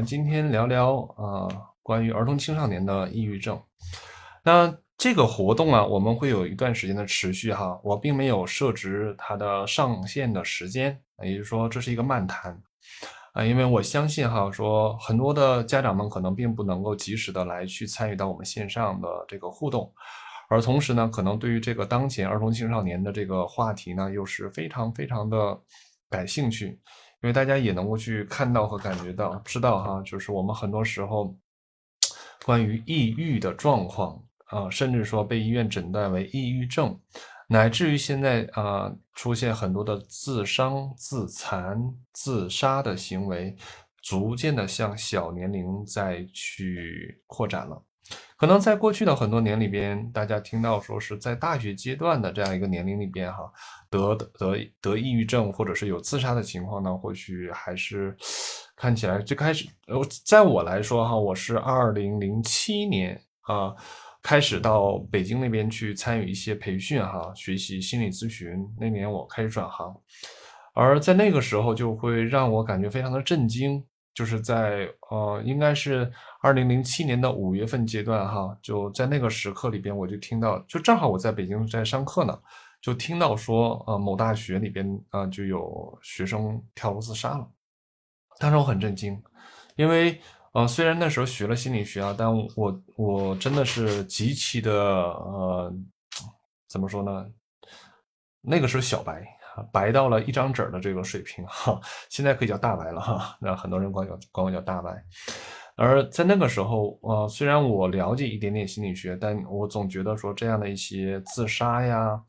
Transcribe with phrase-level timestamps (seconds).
[0.00, 1.48] 今天聊聊啊，
[1.82, 3.60] 关于儿童青少年的抑郁症。
[4.44, 7.78] 那这个活动啊，我们会有一段时间的持续哈。
[7.84, 12.60] 我并没有设置它的上线的时间，也就是说这是一个漫谈
[13.32, 19.92] 啊，因为我相信哈，说很多的家长们可能并不能够及时的来去参与到我们线上的这个互动，
[20.48, 25.60] 而同时呢，可能对于这个当前儿童青少年的这个话题呢，又是非常非常的
[26.10, 26.80] 感兴趣。
[27.20, 31.36] 因为大家也能够去看到和感觉到，知道哈，就是我们很多时候
[32.44, 36.98] 关于抑郁的状况啊，甚至说被医院诊断为抑郁症，
[37.48, 41.76] 乃至于现在啊出现很多的自伤、自残、
[42.12, 43.56] 自杀的行为，
[44.00, 47.82] 逐渐的向小年龄在去扩展了。
[48.36, 53.50] 可能在过去的很多年里边，大家听到说是在大学阶段的这样一个年龄里边哈。
[53.90, 58.14] 得得得抑郁症或者是有自杀的情况呢，或许还是
[58.76, 63.74] 看起来最开始，呃，在我来说哈，我是二零零七年啊
[64.22, 68.48] 开始到北京那边去参与一些培训哈，学习心理咨询。
[68.78, 69.96] 那年我开始转行，
[70.74, 73.82] 而在那个时候就会让我感觉非常的震惊，
[74.14, 82.38] 就是在呃应该是二零零七年的五月份阶段哈，就在那个时刻里边，我就听到，就正好我在北京在上课呢。
[82.80, 87.44] 就听到说，呃，某大学里边，啊，就有学生跳楼自杀了。
[88.38, 89.20] 当时我很震惊，
[89.74, 90.20] 因为，
[90.52, 95.74] 呃，虽然那时候学了心理学啊，但我我真的是极其的，呃，
[96.68, 97.26] 怎么说呢？
[98.40, 99.26] 那个时候小白，
[99.72, 103.36] 白到了一张纸的这个水平哈，现在可以叫大白了哈。
[103.40, 105.02] 那很多人管叫管我叫大白。
[105.76, 112.20] 而在那个时候，呃，虽然我了解一点点心理学，但我总觉得说这样的一些自杀呀。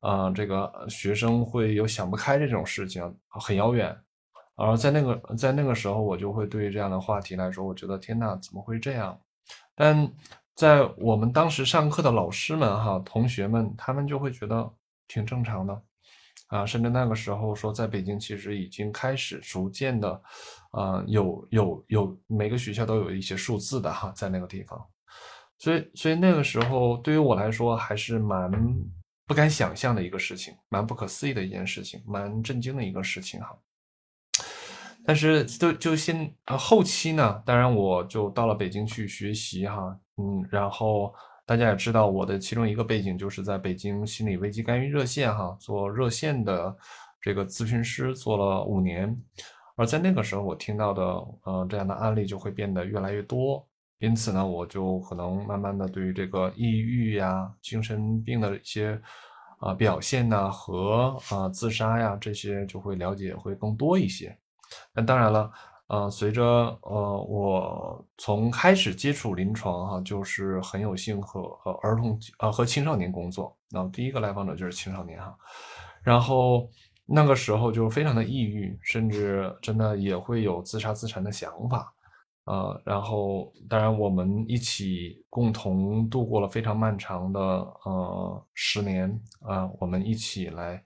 [0.00, 3.96] 啊，这个学生会有想不开这种事情，很遥远。
[4.54, 9.18] 而在那个在那个时候，我就会对这样的话题来说，我觉得天呐，怎么会这样？
[9.74, 10.08] 但
[10.54, 14.70] 在我们当时上课的老师们哈，同学们，他们就会觉得
[15.08, 15.82] 挺正常的
[16.48, 16.66] 啊。
[16.66, 20.22] 甚至那个时候说，在北京其实已经开始逐渐的，
[20.72, 24.84] 啊，有有有每个学校都有一些数字的哈，在那个地方。
[25.58, 28.50] 所以所以那个时候对于我来说还是蛮。
[29.28, 33.58] 不敢想象的一个事情，蛮不可思议的一件事情，蛮震惊的一个事情哈。
[35.04, 41.12] 但是就就先呃后期呢，当然我就到了北京去学习哈，嗯，然后
[41.46, 46.76] 大家也知道我的其中一个背景就是在北京心理危机干预热线哈做热线的
[47.20, 49.16] 这个咨询师做了五年，
[49.76, 51.02] 而在那个时候我听到的
[51.44, 53.64] 呃这样的案例就会变得越来越多。
[53.98, 59.00] 因此呢，我就可能慢慢的对于这个抑郁呀、精神病的一些
[59.58, 64.36] 啊表现呐和啊自杀呀这些就会了解会更多一些。
[64.92, 65.50] 那当然了，
[65.88, 66.42] 呃，随着
[66.82, 73.56] 呃我从开始接触临床哈，就是很有幸和和儿童啊和青少年工作。
[73.70, 75.36] 那第一个来访者就是青少年哈，
[76.02, 76.68] 然后
[77.04, 81.92] 那个时候就非常的抑郁，甚至真的也会有自杀自残的想法。
[82.46, 90.82] 呃，然后当然我们一起共同度过了非常漫长的呃十年啊，我们一起来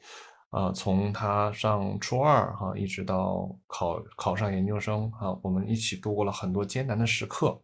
[0.50, 7.60] 啊，从他上初二哈，一直到考考上研究生啊，我们一起度过了很多艰难的时刻。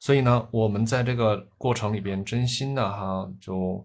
[0.00, 3.84] 所以呢，我们在这个过程里边，真心的哈，就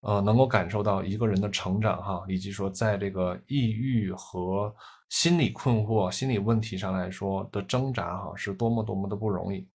[0.00, 4.74] 呃能够感受到一个人的成长哈，以及说在这个抑郁和。
[5.10, 9.66] 心理困惑、心理问题上来说的挣扎，哈，是多么多么的不容易。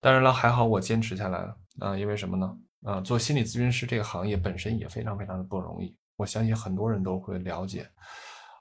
[0.00, 1.98] 当然了，还好我坚持下来了啊！
[1.98, 2.56] 因为什么呢？
[2.84, 5.96] 啊，做心理咨询师这个行业本身也非常非常的不容易。
[6.16, 7.86] 我相信很多人都会了解。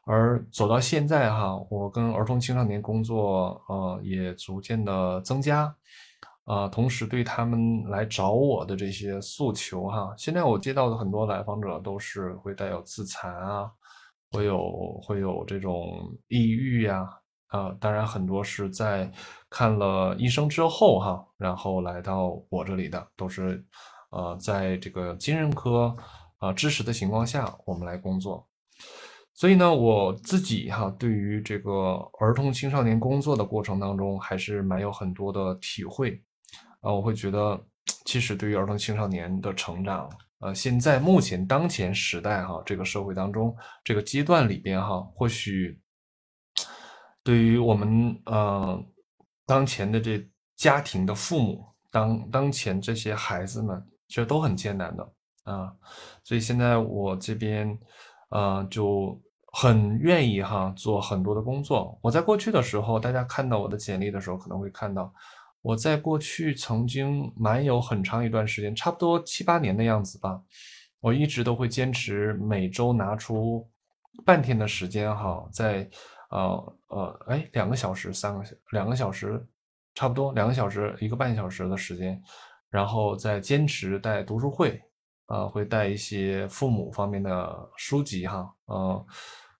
[0.05, 5.75] 而走到现在，哈，我跟儿童青少年工作，呃，也逐渐的增加，
[6.45, 13.71] 啊，同时对他们来找我的这些诉求，哈，现在我接到的很多来访者都是会带有自残啊。
[14.35, 17.07] 会有会有这种抑郁呀，
[17.49, 19.11] 啊，当然很多是在
[19.47, 23.63] 看了医生之后哈，然后来到我这里的，都是
[24.09, 25.95] 呃，在这个精神科
[26.44, 28.45] 啊支持的情况下，我们来工作。
[29.34, 31.72] 所以呢，我自己哈，对于这个
[32.19, 36.22] 儿童青少年工作的过程当中，还是蛮有很多的体会
[36.81, 37.60] 啊，我会觉得，
[38.06, 40.10] 其实对于儿童青少年的成长。
[40.40, 45.80] 呃，现在目前当前时代哈，这个社会当中这个阶段里边哈，或许
[47.24, 48.86] 对于我们呃
[49.45, 50.22] 当前的这
[50.57, 55.13] 家庭的父母，当当前这些孩子们，其实都很艰难的
[55.44, 55.74] 啊。
[56.24, 57.78] 所以现在我这边
[58.30, 59.19] 呃就
[59.51, 61.98] 很愿意哈做很多的工作。
[62.01, 65.13] 我在过去的时候，大家看到我的简历的时候，可能会看到
[65.62, 70.42] 我在过去曾经蛮有很长一段时间，差不多七八年的样子吧，
[71.00, 73.66] 我一直都会坚持每周拿出
[74.25, 75.90] 半天的时间哈，在
[76.30, 79.45] 呃呃哎两个小时三个两个小时，
[79.94, 82.22] 差不多两个小时一个半小时的时间，
[82.69, 84.81] 然后再坚持带读书会，
[85.25, 89.05] 啊会带一些父母方面的书籍哈，嗯。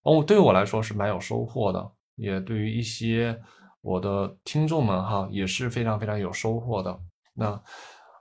[0.04, 3.42] 哦，对我来说是蛮有收获的，也对于一些
[3.80, 7.00] 我的听众们哈也是非常非常有收获的。
[7.34, 7.58] 那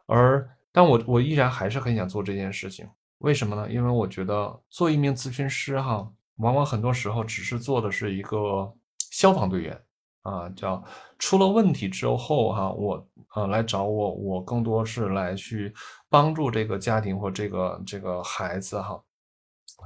[0.07, 3.69] 而但我我依然还是很想做这件事情，为什么呢？
[3.69, 8.73] 因为我觉得做一名咨询师哈，往往很多时候只是做的是一个
[9.11, 9.83] 消防队员
[10.23, 10.83] 啊，叫
[11.19, 15.73] 出了问题之后哈，我呃来找我，我更多是来去
[16.09, 19.03] 帮助这个家庭或这个这个孩子哈。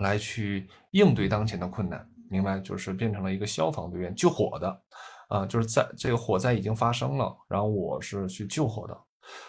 [0.00, 2.60] 来去应对当前的困难，明白？
[2.60, 4.82] 就是变成了一个消防队员，救火的，
[5.28, 8.94] 啊，就是在这个火灾已经发生了，然后我是去救火的。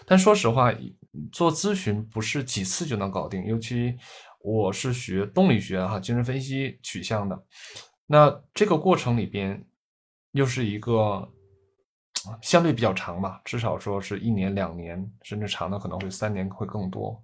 [0.05, 0.73] 但说实话，
[1.33, 3.93] 做咨询不是几次就能搞定，尤其
[4.41, 7.43] 我是学动力学哈，精神分析取向的，
[8.05, 9.61] 那这个过程里边
[10.37, 11.27] 又是一个
[12.41, 17.21] 相对比较长吧，至少说是一年、两年，甚至长的可能会三年会更多。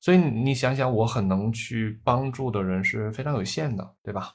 [0.00, 4.34] 所以你想想，我很能去帮助的人是非常有限的，对吧？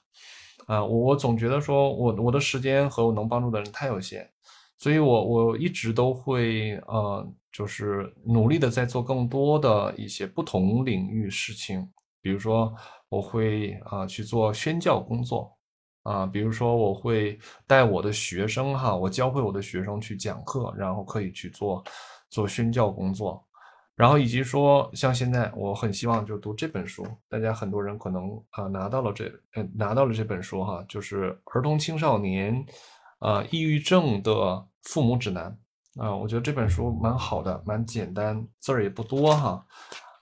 [0.67, 4.27] 啊，我我总觉得说我我的时间和我能帮助的人太有限，
[4.77, 11.87] 所以我我一直都会呃，就是努力的在做更多的一些不同领域事情，
[12.21, 12.73] 比如说
[13.09, 15.54] 我会啊去做宣教工作
[16.05, 21.83] 啊，比如说我会带我的学生哈，我教会我的学生去讲课，然后可以去做
[22.29, 23.43] 做宣教工作。
[23.95, 32.63] 然后以及说，像现在我很希望就读这本书，大家很多人可能啊拿到了这呃拿到了这本书哈，就是儿童青少年
[33.19, 35.45] 啊抑郁症的父母指南
[35.97, 39.65] 啊，我觉得这本书蛮好的，蛮简单，字儿也不多哈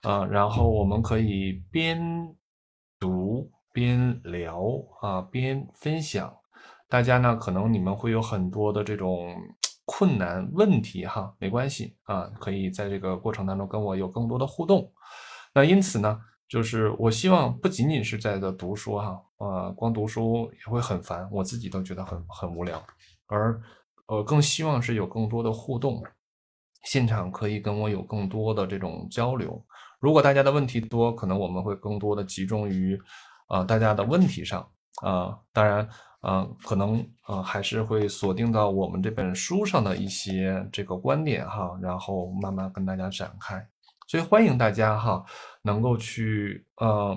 [0.02, 2.00] 啊，然后我们可以边
[2.98, 4.62] 读边聊
[5.02, 6.34] 啊边分享，
[6.88, 9.36] 大家呢可能你们会有很多的这种。
[9.86, 14.90] 困难问题哈，没关系啊，可以在这个过程当中跟我有更多的互动。
[15.52, 16.18] 那因此呢，
[16.48, 22.82] 就是我希望不仅仅是在这读书哈，呃，光读书也会很烦，我自己都觉得很很无聊。
[23.26, 23.60] 而
[24.06, 26.02] 呃，更希望是有更多的互动，
[26.84, 29.62] 现场可以跟我有更多的这种交流。
[30.00, 32.98] 如果大家的问题多，可能我们会更多的集中于
[33.46, 34.68] 啊大家的问题上
[35.02, 35.88] 啊，当然。
[36.26, 43.62] 嗯，可能呃还是会锁定到我们这本书上的一些这个观点哈，然后慢慢跟大家展开。
[44.06, 45.22] 所以欢迎大家哈，
[45.60, 47.14] 能够去呃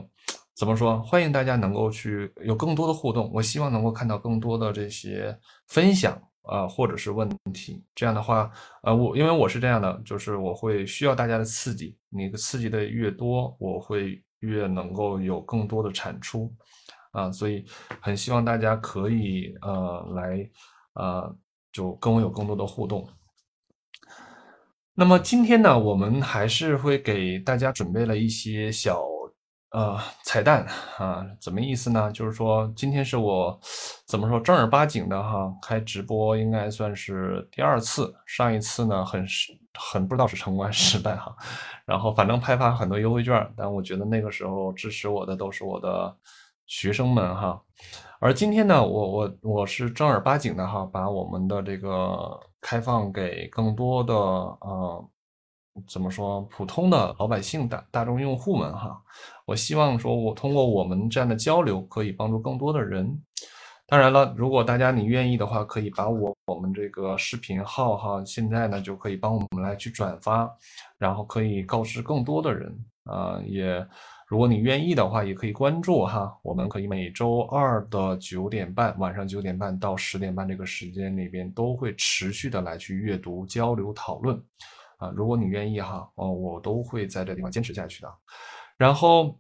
[0.53, 1.01] 怎么说？
[1.03, 3.31] 欢迎大家能够去有更多的互动。
[3.33, 7.81] 我希望能够看到更多的这些分享啊，或者是问题。
[7.95, 8.51] 这样的话，
[8.83, 11.97] 呃，我因为我是这样的，就是我会需要大家的刺激。
[12.09, 16.54] 你的刺激的越多，我会越能够有更多的产出。
[17.12, 17.66] 啊，所以
[18.00, 20.48] 很希望大家可以呃来
[20.94, 21.36] 呃
[21.72, 23.07] 就跟我有更多的互动。
[24.94, 29.01] 那么今天呢，我们还是会给大家准备了一些小
[29.72, 30.68] 呃彩蛋
[31.00, 32.12] 啊，怎么意思呢？
[32.12, 33.60] 就是说今天是我
[34.06, 41.36] 怎么说正儿八经的哈开直播，应该算是第二次，上一次呢很是很不知道是成功还是失败哈。
[41.86, 46.16] 然后反正派发很多优惠券，但我觉得那个时候支持我的都是我的。
[46.69, 47.62] 学生们哈，
[48.19, 55.10] 而今天呢，我我我是正儿八经的哈，把我们的这个开放给更多的呃，
[55.88, 59.02] 怎么说普通的老百姓大大众用户们哈，
[59.46, 63.18] 我希望说我通过我们这样的交流，可以帮助更多的人。
[63.87, 70.49] 当然了，如果大家你愿意的话，可以把我我们这个视频号哈，现在呢就可以帮我们来去转发，
[70.97, 73.87] 然后可以告知更多的人啊也。
[74.29, 76.37] 如果你愿意的话，也可以关注哈。
[76.44, 84.37] 我们可以每周二的九点半，晚上九点半到十点半这个时间里边，都会持续的来去阅读、交流、讨论
[84.97, 85.09] 啊。
[85.15, 88.13] 如果你愿意哈，哦，我都会在这地方坚持下去的。
[88.75, 89.39] 然后，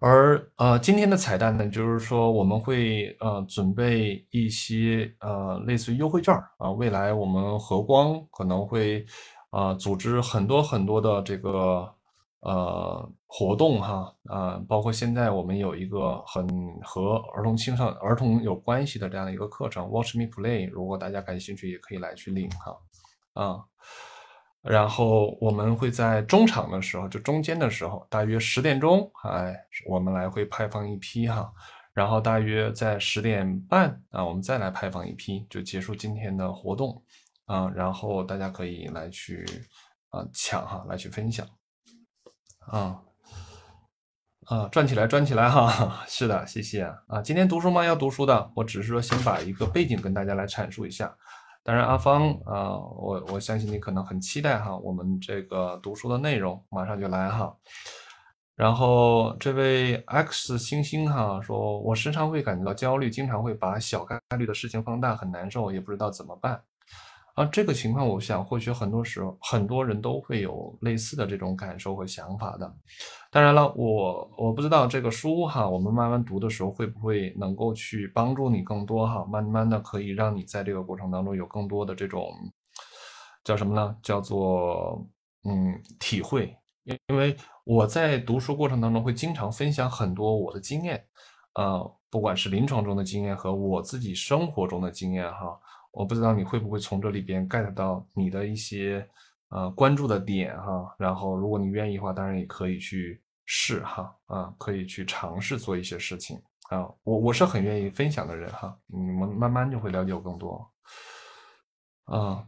[0.00, 6.70] 而呃，今天的彩蛋呢，就是说我们会呃准备一些呃类似于优惠券啊。
[6.72, 9.04] 未来我们和光可能会
[9.50, 11.94] 啊组织很多很多的这个。
[12.40, 16.46] 呃，活动哈，啊，包括现在我们有一个很
[16.84, 20.70] 和儿童青少儿童有关系的这样的一个课程，Watch Me Play。
[20.70, 22.76] 如果大家感兴趣，也可以来去领哈，
[23.42, 23.58] 啊，
[24.62, 29.54] 然后我们会在中场的时候，就中间的时候，大约十点钟，哎，
[29.86, 31.52] 我们来会派放一批哈，
[31.94, 37.02] 然后大约在十点半啊，我们再来派放一批，就结束今天的活动
[37.46, 39.44] 啊，然后大家可以来去
[40.10, 41.46] 啊抢哈，来去分享
[42.60, 43.02] 啊。
[44.46, 46.02] 啊，转起来，转起来哈！
[46.08, 47.20] 是的，谢谢啊。
[47.22, 47.84] 今天读书吗？
[47.84, 51.14] 要读书的，我只是说先把一个背景跟大家来阐述一下。
[51.64, 57.54] 当然，阿芳啊，我我相信你可能很期待哈，我们这个读书的内容马上就来哈。
[58.56, 66.62] 然后这位 X 星星哈说，我时常会感觉到焦虑，经常会把小概率的事情放大，很难受，也不知道怎么办。
[67.38, 72.74] 啊，这个情况，我想或许很多时候很多人都会有类似的这种感受和想法的。
[73.30, 82.32] 当然了，我我不知道这个书哈，我们慢慢读的时候会不会能够去帮助你更多哈，慢慢的可以让你在这个过程当中有更多的这种
[83.44, 83.96] 叫什么呢？
[84.02, 85.06] 叫做
[85.44, 86.52] 嗯体会。
[86.82, 91.04] 因因为我在读书过程当中会经常分享很多我的经验，
[91.54, 95.56] 呃，不管是临床中的经验和我自己生活中的经验哈。
[95.98, 99.04] 我不知道你会不会从这里边 get 到你的一些
[99.48, 106.40] 呃关注的点哈，然后如果你愿意的话，当然也可以去试哈啊，可以去尝试做一些事情
[106.70, 106.88] 啊。
[107.02, 110.70] 我我是很愿意分享的人哈，你们慢慢就会了解我更多
[112.04, 112.46] 啊。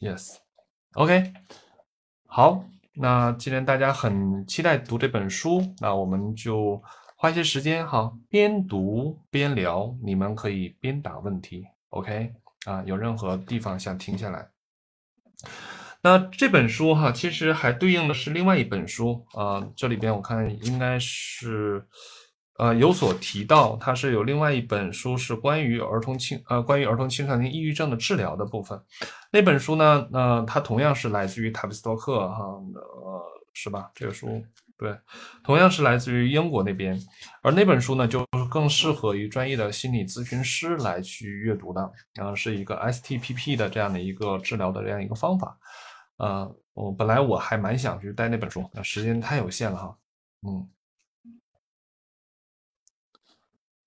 [0.00, 1.32] Yes，OK，
[2.26, 6.82] 好，那既然大家很期待读这本书，那我们就。
[7.24, 12.34] 花一些时间哈，边读边聊，你们可以边打问题，OK
[12.66, 12.82] 啊？
[12.84, 14.46] 有任何地方想停下来？
[16.02, 19.66] 那这本书哈，其实还对应的是另外一本书啊。
[19.74, 21.82] 这里边我看应该是
[22.58, 28.78] 呃有所提到，它是有另外一本书是关于儿童青呃关于儿童青少年抑郁症的治疗的部分。
[29.32, 33.22] 那本书呢，呃，它同样是来自于塔布斯托克哈，呃，
[33.54, 33.90] 是吧？
[33.94, 34.44] 这个书。
[34.84, 34.94] 对，
[35.42, 37.00] 同样是来自于英国那边，
[37.40, 45.58] 而那本书呢，就是更适合于专业的心理咨询师来去阅读的，然后是一个 STPP 的这样的一个治疗的这样一个方法。
[46.18, 49.96] 呃，我本来我还蛮想去带那本书，那时间太有限了哈。
[50.46, 50.68] 嗯，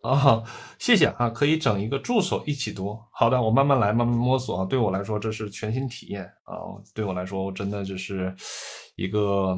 [0.02, 0.44] 啊，
[0.80, 3.00] 谢谢啊，可以整一个助手一起读。
[3.12, 4.66] 好的，我慢慢来，慢慢摸索啊。
[4.66, 6.58] 对我来说，这是全新体验啊。
[6.96, 8.36] 对我来说，我真的就是
[8.96, 9.56] 一个。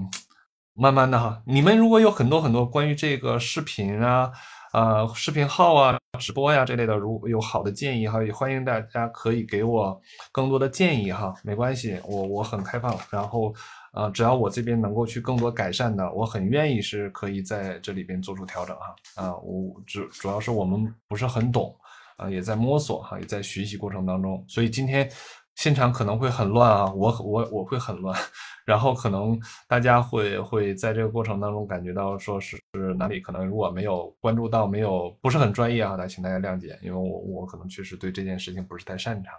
[0.79, 4.31] 慢慢的哈，你们如果有很多很多关于这个视频啊、
[4.71, 13.53] 呃视频号啊、直播呀这类的，如果有好的建议哈，也欢迎大家可以给我更多的建议哈，没关系，我我很开放，然后
[13.91, 21.75] 呃只要我这边能够去更多改善的，我很愿意是可以在这里边做出调整哈，啊，我主主要是我们不是很懂
[22.15, 25.12] 啊，也在摸索哈，也在学习过程当中，所以今天。
[25.60, 28.18] 现场可能会很乱啊，我我我会很乱，
[28.66, 29.38] 然后可能
[29.68, 39.34] 大家会会在这个过程当中感觉到说是是哪里可能如果没有关注到，没有不是很专业啊，那请大家谅解，因为我我可能确实对这件事情不是太擅长。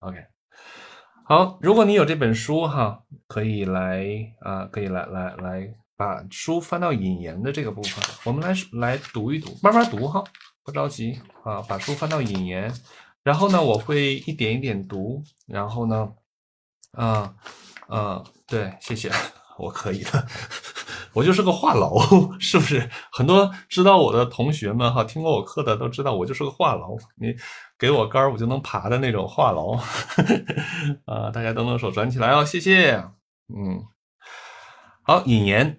[0.00, 0.18] OK，
[1.26, 4.04] 好，如果你有这本书哈，可以来
[4.40, 10.24] 啊，可以来来来把书翻到引言的这个部分，我们来来读一读，慢慢读哈，
[10.64, 12.68] 不着急啊，把书翻到引言。
[13.22, 15.22] 然后呢，我会一点一点读。
[15.46, 16.08] 然后呢，
[16.92, 17.34] 啊，
[17.88, 19.10] 啊，对，谢谢，
[19.58, 20.26] 我可以的，
[21.12, 22.00] 我就是个话痨，
[22.40, 22.88] 是不是？
[23.12, 26.98] 很多知道我的同学们哈，听过我课的都知道我就是个话痨。
[27.16, 27.34] 你
[27.78, 29.76] 给我杆儿，我就能爬的那种话痨。
[31.04, 32.94] 啊，大家动动手转起来哦，谢谢。
[33.48, 33.82] 嗯，
[35.02, 35.76] 好，引言，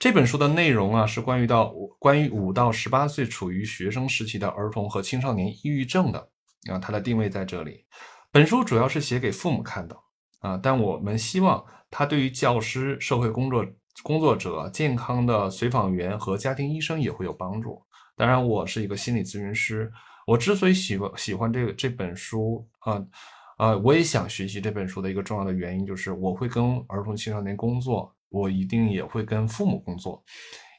[0.00, 6.31] 这本书的内容啊，是关于到关于五到十八岁处于学生时期的儿童和青少年抑郁症的。
[6.70, 7.84] 啊，它的定位在这里。
[8.30, 9.96] 本书主要是写给父母看的
[10.40, 13.66] 啊，但我们希望它对于教师、社会工作
[14.02, 17.82] 工作者、健康的随访员和家庭医生也会有帮助。
[18.16, 19.92] 当然，我是一个心理咨询师，
[20.26, 23.04] 我之所以喜欢喜欢这个这本书啊
[23.58, 30.22] 啊，我也想学习这本书的一个重要的原因就是，我会跟儿童青少年工作，我一定也会跟父母工作。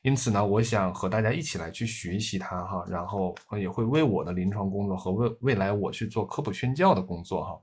[0.03, 7.59] 因此呢，我想和大家一起来去学习它哈，然后也会为我的临床工作和未未来我去做科普宣教的工作哈，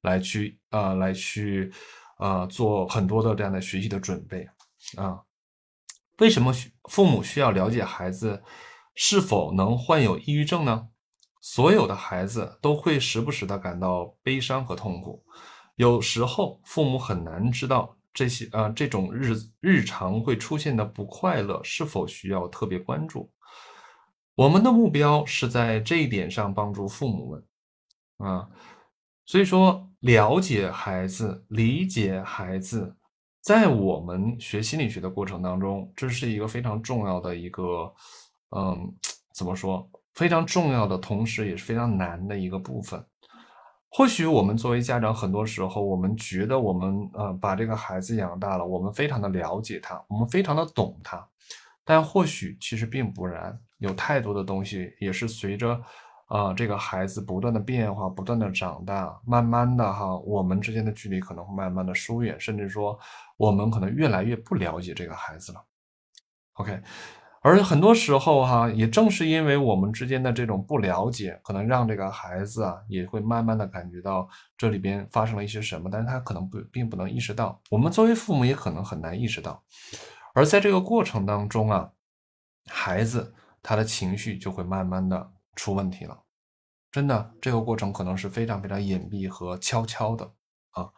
[0.00, 1.70] 来去呃来去
[2.18, 4.48] 呃做很多的这样的学习的准备
[4.96, 5.20] 啊。
[6.18, 6.52] 为什么
[6.88, 8.42] 父母需要了解孩子
[8.94, 10.88] 是否能患有抑郁症呢？
[11.42, 15.22] 所有的孩子都会时不时的感到悲伤和痛苦，
[15.76, 17.96] 有时候父母很难知道。
[18.12, 23.30] 这些啊，这种日日常会出现的不快乐是否需要特别关注？
[24.34, 28.48] 我们的目标是在这一点上帮助父母们啊，
[29.26, 32.96] 所以说了解孩子、理解孩子，
[33.42, 37.94] 在我们学心理学的过程当中，这是一个非常重要的一个
[38.56, 38.94] 嗯，
[39.34, 43.04] 怎么说，非常重要的同时也是非常难的一个部分。
[43.94, 51.22] 或许我们作为家长，很多时候我们觉得我们呃把这个孩子养大了，我们非常的了解他，我们非常的懂他，
[51.84, 55.78] 但或许其实并不然，有太多的东西也是随着
[56.24, 62.98] 啊这个孩子不断的变化，不断的长大，慢慢的哈，我们之间的距离可能会慢慢的疏远，甚至说
[63.36, 65.62] 我们可能越来越不了解这个孩子了。
[66.54, 66.80] OK。
[67.44, 79.60] 而很多时候，哈，也正是因为我们之间的这种不了解，可能让这个孩子啊，也会慢慢的感觉到这里边发生了一些什么，但是他可能不并不能意识到，我们作为父母也可能很难意识到。
[80.34, 81.90] 而在这个过程当中啊，
[82.70, 86.16] 孩子他的情绪就会慢慢的出问题了。
[86.92, 90.32] 真的，这个过程可能是非常非常隐蔽和悄悄的
[90.70, 90.88] 啊。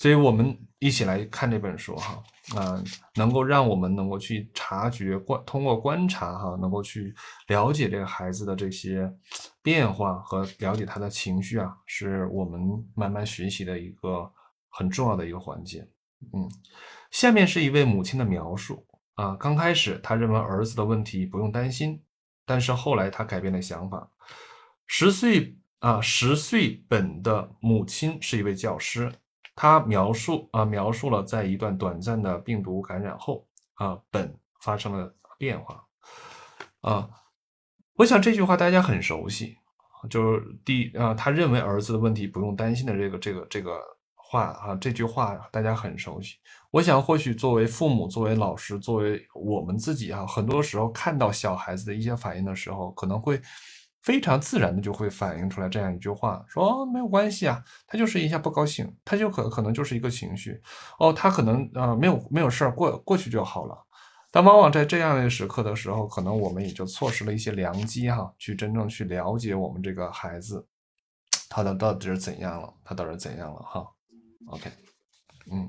[0.00, 2.22] 所以我们一起来看这本书哈，
[2.56, 2.82] 啊，
[3.16, 7.14] 能够让我们能够去察觉观，通过观察哈，能够去
[7.48, 9.12] 了解这个孩子的这些
[9.62, 12.62] 变化和了解他的情绪啊，是我们
[12.94, 14.32] 慢慢学习的一个
[14.70, 15.86] 很重要的一个环节。
[16.32, 16.48] 嗯，
[17.10, 22.02] 下面是一位母亲的描述啊，刚开始他认为儿子的问题不用担心，
[22.46, 24.10] 但是后来他改变了想法。
[24.86, 29.12] 十岁啊，十岁本的母亲是一位教师。
[29.62, 35.84] 他描述啊，描述了在一段短暂的病毒感染后啊，本发生了变化
[36.80, 37.06] 啊。
[37.96, 39.58] 我想这句话大家很熟悉，
[40.08, 43.78] 就是第啊，他认为儿子的问题不用担心的这个这个这个
[44.14, 46.36] 话啊，这句话大家很熟悉。
[46.70, 53.38] 我想或许作为父母、作为老师、作为我们自己哈，很多时候看到小孩子的一些反应的时候，可能会。
[54.02, 60.60] 非常自然的就会反映出来这样一句话，说没有关系啊，他就是一下不高兴，他就可可能就是一个情绪，
[60.98, 63.76] 哦，他可能啊没有没有事儿过过去就好了。
[64.32, 70.66] 但往往在这样的时刻的时候，可能我们也就错失了一些良机哈，去真正去了解我们这个孩子，
[71.48, 73.86] 他的到底是怎样了，他到底怎样了哈。
[74.46, 74.70] OK，
[75.50, 75.68] 嗯，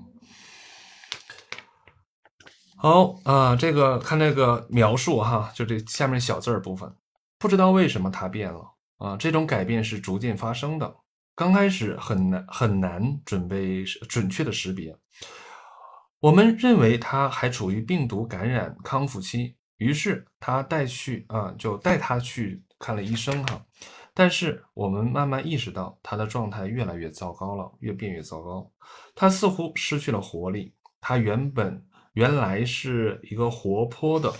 [2.77, 6.95] 好啊，这个看这个描述哈，就这下面小字儿部分。
[7.41, 9.17] 不知道为什么他变了啊！
[9.17, 10.95] 这种改变是逐渐发生的，
[11.35, 14.95] 刚开始很难很难准备准确的识别。
[16.19, 23.59] 我们认为他还处于病毒感染康复期，于是他带去啊，就带他去看了医生哈。
[24.13, 28.71] 但是我们慢慢意识到他的状态越来越糟糕了，越变越糟糕。
[29.15, 30.75] 他似乎失去了活力。
[30.99, 34.31] 他原本原来是一个活泼的。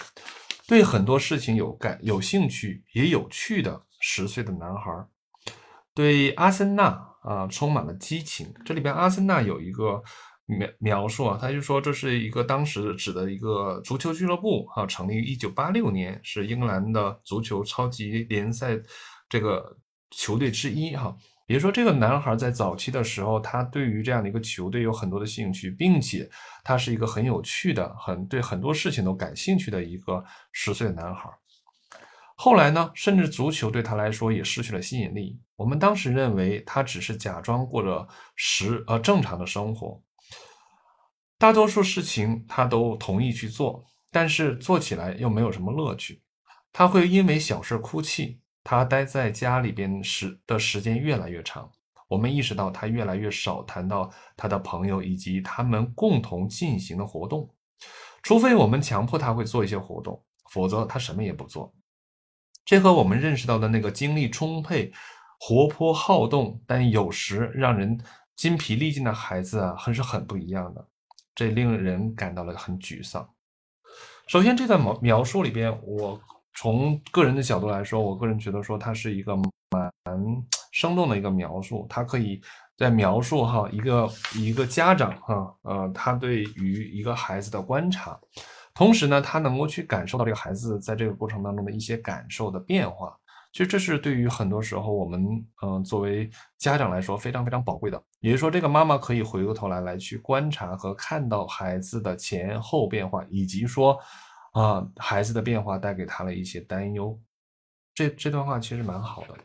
[0.68, 5.08] 对很多事情有感、有兴趣也有趣的十岁的男孩，
[5.94, 6.86] 对阿森纳
[7.24, 8.54] 啊充满了激情。
[8.66, 10.02] 这里边阿森纳有一个
[10.46, 18.80] 描描述啊，他就说这是一个当时指的一个足球俱乐部啊，成立于一九八六年，是英格兰的足球超级联赛
[19.28, 19.78] 这个
[20.12, 21.16] 球队之一哈。
[21.52, 26.30] 比如说，这个男孩在早期的时候，他对于这样的一个球队有很多的兴趣，并且
[26.64, 31.30] 他是一个很有趣的、很对很多事情都感兴趣的一个十岁的男孩。
[32.38, 35.38] 后来呢，甚至足球对他来说也失去了吸引力。
[35.58, 40.02] 我们当时认为他只是假装过着实呃正常的生活，
[41.38, 46.24] 大多数事情他都同意去做，但是做起来又没有什么乐趣。
[46.72, 48.40] 他会因为小事哭泣。
[48.64, 51.70] 他待在家里边时的时间越来越长，
[52.08, 57.50] 我们意识到他越来越少谈到他的朋友以及他们共同进行的活动，
[58.22, 61.74] 除非我们强迫他会做一些活动，否则他什么也不做。
[62.64, 64.94] 这和我们认识到的那个精力充沛、
[65.40, 68.00] 活泼好动，但有时让人
[68.36, 70.88] 筋疲力尽的孩子啊，还是很不一样的。
[71.34, 73.28] 这令人感到了很沮丧。
[74.28, 76.22] 首先，这段描描述里边，我。
[76.56, 79.92] 从个人的角度来说，我个人觉得说它是一个蛮
[80.72, 82.42] 生动的一个描述，它可以
[82.78, 88.20] 在描述哈一个一个家长哈呃他对于一个孩子的观察，
[88.74, 93.16] 同时呢他能够去感受到这个孩子在这个过程当中的一些感受的变化，
[93.54, 103.98] 其实这是对于很多时候我们嗯作为家长来说非常非常宝贵的，也就是说这个妈妈可以回过头来来去观察和看到孩子的前后变化，以及说。
[104.52, 107.20] 啊，孩子的变化带给他了一些担忧，
[107.94, 109.36] 这这段话其实蛮好的。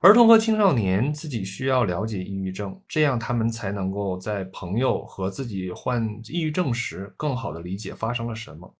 [0.00, 8.74] 儿童和青少年自己需要了解抑郁症，这样他们才能够在朋友和自己患抑郁症时更好的理解发生了什么。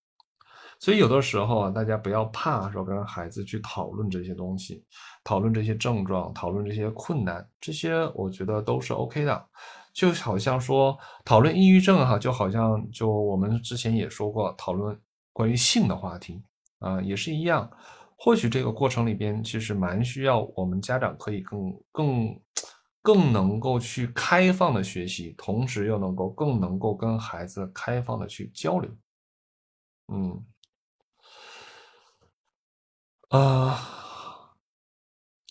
[0.79, 4.83] 所以有的时候啊，大家不要怕说跟孩子去讨论这些东西，
[5.23, 9.47] 讨论这些症状，讨论这些困难，这些我觉得都是 OK 的。
[9.93, 14.99] 就好像说讨论抑郁症哈，就好像就我们之前也说过讨论
[15.33, 16.43] 关于性的话题，
[16.79, 17.71] 啊，也是一样。
[18.17, 22.41] 或许这个过程里边其实蛮需要我们家长可以更更
[23.01, 28.91] 更能够去开放的学习，同时又能够更能够跟孩子开放的去交流。
[30.13, 30.45] 嗯，
[33.31, 33.79] 啊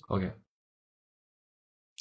[0.09, 0.31] ，OK，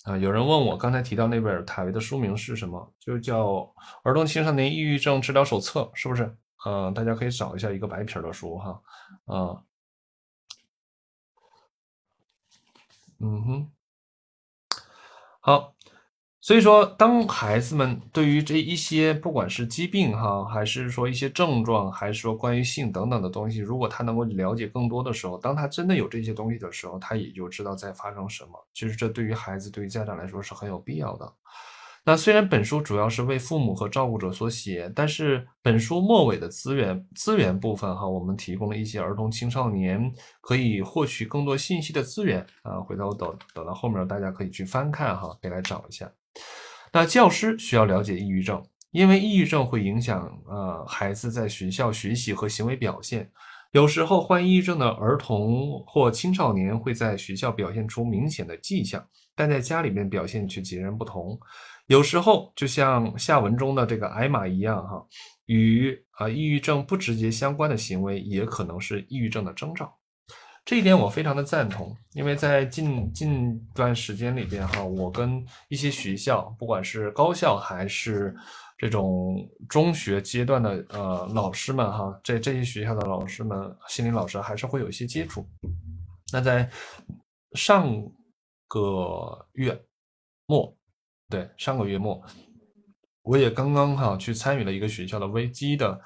[0.09, 2.94] 啊，有人问我刚才提到那本塔维的书名是什么？
[2.99, 3.47] 就叫
[4.03, 6.35] 《儿童青少年抑郁症治疗手册》，是不是？
[6.66, 8.81] 嗯，大家可以找一下一个白皮的书哈，
[9.27, 9.62] 啊。
[13.21, 13.73] 嗯哼，
[15.40, 15.75] 好，
[16.49, 28.53] 所以说，当孩子们对于这一些不管是疾病哈，还是说一些症状，还是说关于性等等的东西，如果他能够了解更多的时候，当他真的有这些东西的时候，他也就知道在发生什么。
[28.73, 31.31] 其实这对于孩子，对于家长来说是很有必要的。
[32.03, 42.81] 那虽然本书主要是为父母和照顾者所写，但是本书末尾的资源资源部分哈，我们提供了一些儿童青少年可以获取更多信息的资源啊。
[42.81, 46.11] 回头等等到后面，大家可以去翻看哈，可以来找一下。
[46.92, 53.31] 那教师需要了解抑郁症，因为抑郁症会影响呃孩子在学校学习和行为表现。
[53.72, 61.38] 有时候患抑郁症的儿童或青少年会在学校表现出明显的迹象，但在家里面表现却截然不同。
[61.87, 65.07] 有时候就像下文中的这个艾玛一样，哈，
[65.44, 69.98] 与啊抑郁症不直接相关的行为也可能是抑郁症的征兆。
[70.68, 78.37] 这一点我非常的赞同，因为在近近段时间里边，哈，我跟一些学校，不管是高校还是
[78.76, 85.48] 这种中学阶段的呃老师们，哈，这这些学校的老师们，心理老师还是会有一些接触。
[86.31, 86.68] 那在
[87.54, 87.90] 上
[88.68, 89.74] 个月
[90.44, 90.76] 末。
[91.31, 92.22] 对，上个月末，
[93.22, 95.98] 我也刚刚哈去参与了一个学校的危机的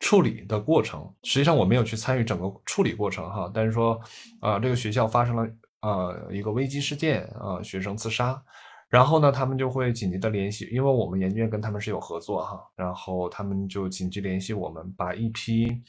[0.00, 1.12] 处理的过程。
[1.22, 4.00] 实际上我没有去参与整个处理过程哈，但是说
[4.40, 5.46] 啊，这个学校发生了
[5.80, 8.40] 啊一个危机事件啊，学生自杀，
[8.88, 15.82] 然后呢，他们就会紧急的联系，因为我们研究院跟他们是有合作哈，然后他们就紧急联系我们，把一批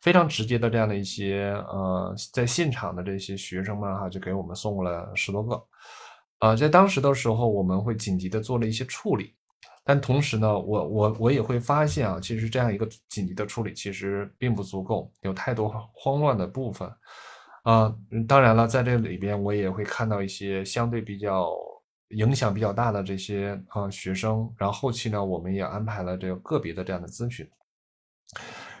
[0.00, 5.62] 非常直接的这样的一些呃在现场的这些学生们哈，就给我们送过了十多个。
[6.38, 9.34] 啊，在当时的时候，我们会紧急的做了一些处理，
[9.88, 16.90] 但同时呢，我我我也会发现啊，其实这样一个紧急的处理其实并不足够，有太多慌乱的部分。
[17.62, 17.94] 啊，
[18.26, 21.52] 当然了，在这里边我也会看到一些相对比较
[22.08, 27.48] 影响比较大的这些啊学生，然后后期呢，我们也安排了这个个别的这样的咨询，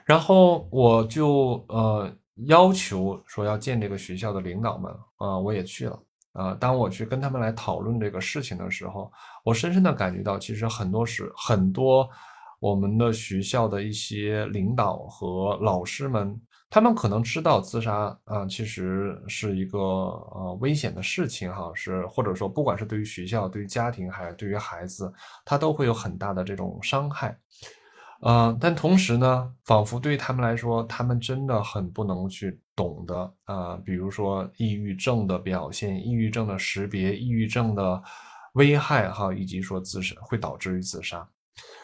[0.04, 2.12] 然后我就呃
[2.46, 6.02] 要求说要见这个学校的领导们啊，我也去了。
[6.36, 9.10] 啊，当我去跟他们来讨论这个事情的时候，
[9.42, 12.08] 我深深的感觉到，其实很多是很多
[12.60, 25.12] 我们的学校的一些领导和老师们，他们可能知道自杀啊，其实是一个呃危险的事情哈，是或者说不管是对于学校、对于家庭还是对于孩子，
[25.44, 27.36] 他都会有很大的这种伤害。
[28.22, 38.02] 嗯，但同时呢，仿佛对于他们来说，他们真的很不能去懂得啊，比如说抑郁症的表现、抑郁症的识别、抑郁症的
[38.52, 41.26] 危害哈，以及说自杀会导致于自杀。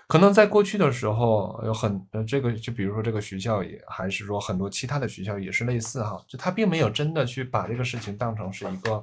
[0.07, 9.02] 可能在过去的时候，有很呃这个，就比如说这个学校也，还是说很多其他的学校也是类似哈，就他并没有真的去把这个事情当成是一个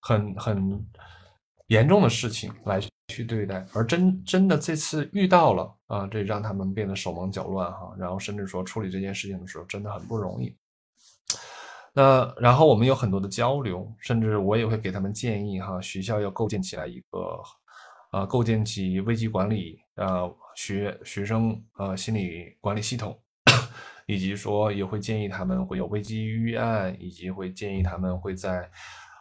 [0.00, 0.86] 很很
[1.66, 2.80] 严重的事情来。
[3.08, 10.54] 去对待，而真真的这次遇到了啊，这让他们变得手忙脚乱哈，然后甚至说处理这件事情的时候真的很不容易。
[11.96, 17.40] 那然后我们有很多的交流，甚至我也会给他们建议哈，学校要构建起来一个
[18.10, 23.18] 啊，构建起危机管理啊学学生啊心理管理系统，
[24.06, 28.70] 以及说也会建议他们会有危机预案，以及会建议他们会在。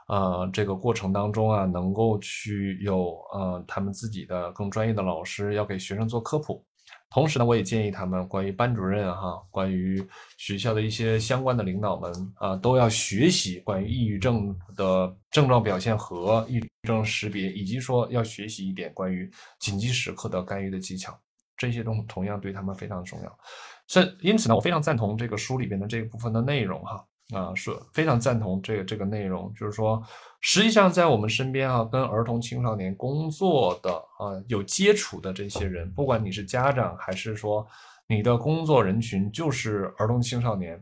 [0.07, 6.63] 呃，这个过程当中啊，能够去有呃他们自己的更专业的老师要给学生做科普，
[7.09, 10.05] 同时呢，我也建议他们关于班主任哈，关于
[10.37, 21.17] 学校的一些相关的领导们啊，都要学习关于抑郁症的症状表现和抑郁症识别，以及说要学习一点关于紧急时刻的干预的技巧，
[21.55, 23.39] 这些东同样对他们非常重要。
[23.87, 27.05] 是因此呢，我非常赞同这个书里边的这一部分的内容哈。
[27.33, 30.01] 啊，是非常赞同这个这个内容，就是说，
[30.41, 37.65] 实际上在我们身边啊，跟儿童青少年工作的啊有接触的这些人，不管你是家长还是说
[38.07, 40.79] 你的工作人群就是儿童青少年，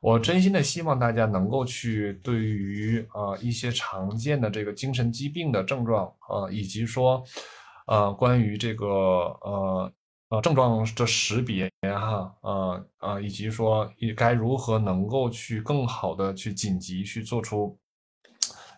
[0.00, 7.22] 我真心的希望大家能够去对于啊一些常见的这个精神疾病的症状啊，以及说
[7.86, 9.92] 呃关于这个呃
[10.28, 17.78] 呃症状的识别哈，呃呃，以及说该如何能够去更好的去紧急去做出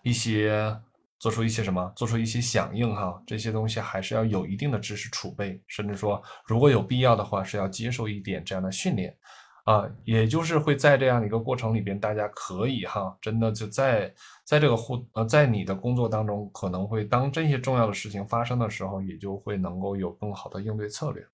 [0.02, 0.76] 一些
[1.18, 9.16] 做出一些什么，做出一些响应哈，这些东西还是要有一定的知识储备，甚至说如果有必要的话，是要接受一点这样的训练。
[9.64, 21.24] 啊，也就是会在这样的一个过程里边，大家可以哈，真的就在在这个互呃，在你的工作当中，可能会当这些重要的事情发生的时候，也就会能够有更好的应对策略，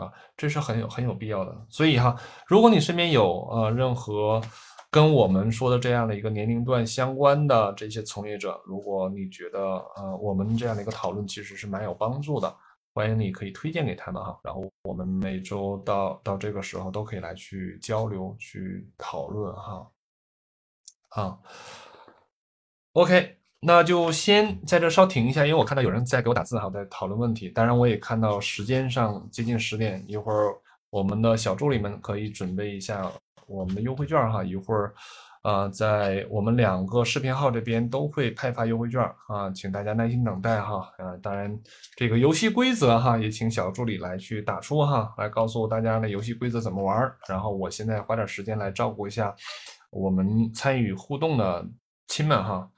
[0.00, 1.66] 啊，这是很有很有必要的。
[1.68, 4.40] 所以哈，如果你身边有呃任何
[4.90, 9.60] 跟我们说的这样的一个年龄段相关的这些从业者，如果你觉得
[9.96, 12.54] 呃我们这样的一个讨论其实是蛮有帮助的。
[12.92, 19.88] 欢迎你可以推荐给他们哈，然后我们每周到到这个时候都可以来去交流、去讨论哈。
[21.10, 21.38] 啊
[22.92, 27.48] ，OK，那就先在这稍停一下，因为我看到有人在给我打字哈，在讨论问题。
[27.48, 30.54] 当然，我也看到时间上接近十点，一会儿
[30.88, 33.10] 我们的小助理们可以准备一下
[33.46, 34.94] 我们的优惠券哈，一会儿。
[35.42, 40.86] 啊，在我们两个视频号这边都会派发优惠券啊，请大家耐心等待哈。
[40.98, 41.58] 啊，当然
[41.96, 47.10] 这个游戏规则哈，也请小助理来去打出哈，来告诉大家的游戏规则怎么玩。
[47.26, 49.34] 然后我现在花点时间来照顾一下
[49.88, 51.66] 我们参与互动的
[52.06, 52.68] 亲们哈。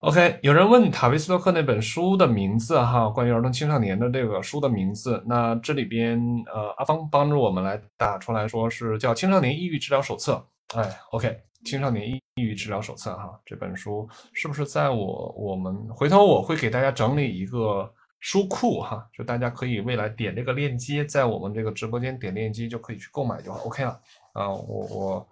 [0.00, 10.42] OK，有人问塔维斯托克那本书的名字哈，关于儿童青少年的这个书的名字，那这里边呃，阿芳帮助我们来打出来说是叫《青少年抑郁治疗手册》。
[10.80, 24.00] 哎，OK，青少年抑郁治疗手册哈，这本书是不是在我我们回头我会给大家整理一个书库哈，就大家可以未来点这个链接，在我们这个直播间点链接就可以去购买就 OK 了
[24.32, 24.48] 啊。
[24.48, 25.28] 我我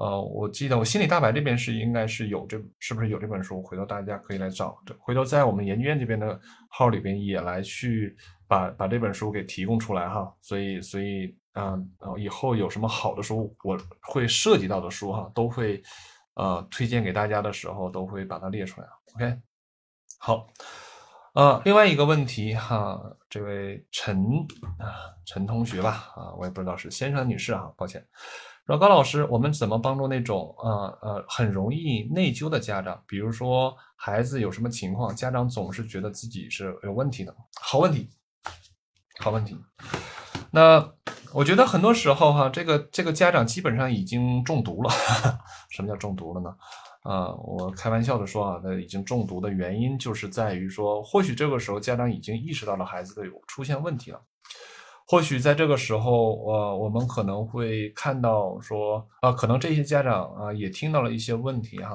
[0.00, 3.62] 呃，我记得我心理大白这边是应该是有这是不是有这本书？
[3.62, 8.16] 回头大家可以来找，回头在我们研究院这边的号里边也来去
[8.48, 10.34] 把把这本书给提供出来哈。
[10.40, 11.36] 所以所以。
[11.52, 11.76] 啊，
[12.16, 15.82] 以后有什么好的书，我会涉及到的书哈，都会
[16.34, 18.86] 呃推荐给大家的时候，都会把它列出来。
[19.14, 19.36] OK，
[20.20, 20.46] 好，
[21.34, 24.16] 呃，另外一个问题哈，这位陈
[24.78, 28.06] 啊陈同学吧，啊，我也不知道是先生女士啊，抱歉。
[28.70, 33.02] 说高老师，我们怎么帮助那种呃呃很容易内疚的家长？
[33.04, 37.34] 比如说孩子有什么情况，家长总是觉得自己是有问题的。
[37.60, 38.08] 好问题，
[39.18, 39.58] 好问题。
[40.52, 40.88] 那
[41.32, 44.90] 我觉得很多时候哈，这个这个家长基本上已经中毒了。
[45.70, 46.54] 什么叫中毒了呢？
[47.02, 54.22] 啊，我开玩笑的说啊，那已经中毒的原因就是在于说，或许这个时候家长已经意识到了孩子的有出现问题了。
[55.10, 61.92] 或许在这个时候，呃，我们可能会看到说，啊，可能这些家长啊也听到了一些问题哈，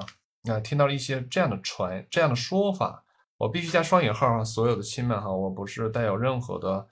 [0.51, 3.01] 啊，听到了一些这样的传这样的说法。
[3.37, 6.85] 我必须加双引号啊，所有的亲们哈，我不是带有任何的。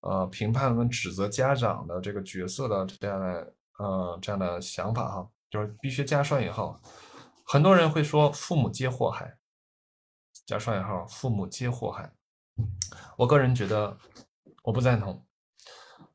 [0.00, 6.80] 呃，评判跟指责家长的这个角色的这样的呃这样的想法哈，就是必须加双引号。
[7.44, 9.36] 很多人会说父母皆祸害，
[10.46, 12.10] 加双引号，父母皆祸害。
[13.18, 13.94] 我个人觉得
[14.62, 15.22] 我不赞同。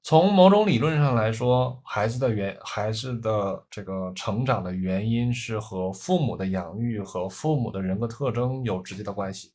[0.04, 9.54] 从某种理论上来说，孩子的原孩子的这个成长的原因是和父母的养育和父母的人格特征有直接的关系。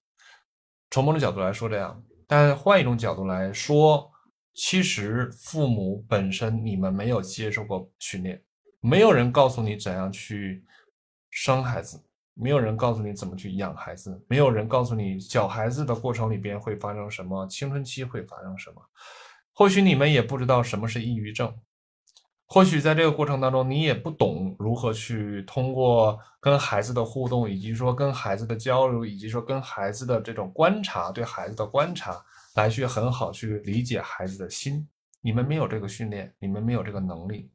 [0.90, 4.10] 从某种角度来说这样，但换一种角度来说。
[4.58, 8.42] 其实父母本身，你们没有接受过训练，
[8.80, 10.64] 没有人告诉你怎样去
[11.28, 18.80] 生孩子，没有人告诉你怎么去养孩子，没有人告诉你小孩子的过程里边会发生什么，青春期会发生什么。
[19.56, 21.52] 或许你们也不知道什么是抑郁症，
[22.46, 32.22] 或许在这个过程当中，你也不懂如何去通过跟孩子的互动，以及说跟孩子的交流，以及说跟孩子的这种观察，对孩子的观察。
[32.56, 34.88] 来去很好去理解孩子的心，
[35.20, 37.50] 你们没有这个训练，你们没有这个能力，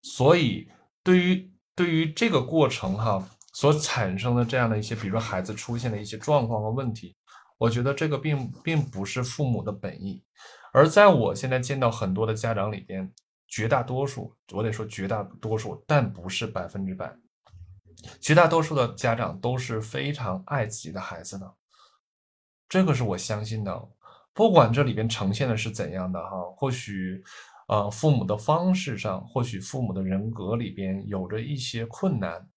[0.00, 0.66] 所以
[1.02, 3.22] 对于对于这个过程哈
[3.52, 7.14] 所产生的这样的一些，比如说孩子出现的一些状况和问题，
[7.62, 10.20] 我觉得这个并并不是父母的本意，
[10.72, 13.08] 而在我现在见到很多的家长里边，
[13.46, 17.14] 绝大多数我得说绝大多数，但不是百分之百，
[18.20, 21.54] 绝大多数的家长都是非常爱自己的孩子的。
[22.68, 23.88] 这个是我相信的，
[24.32, 27.22] 不管这里边呈现的是怎样的哈，或许，
[27.68, 32.48] 呃，父母的方式上，或许父母的人格里边有着一些困难，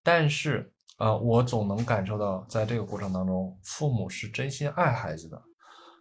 [0.00, 5.42] 但是啊，我总能感受到，在这个过程当中，父母是真心爱孩子的，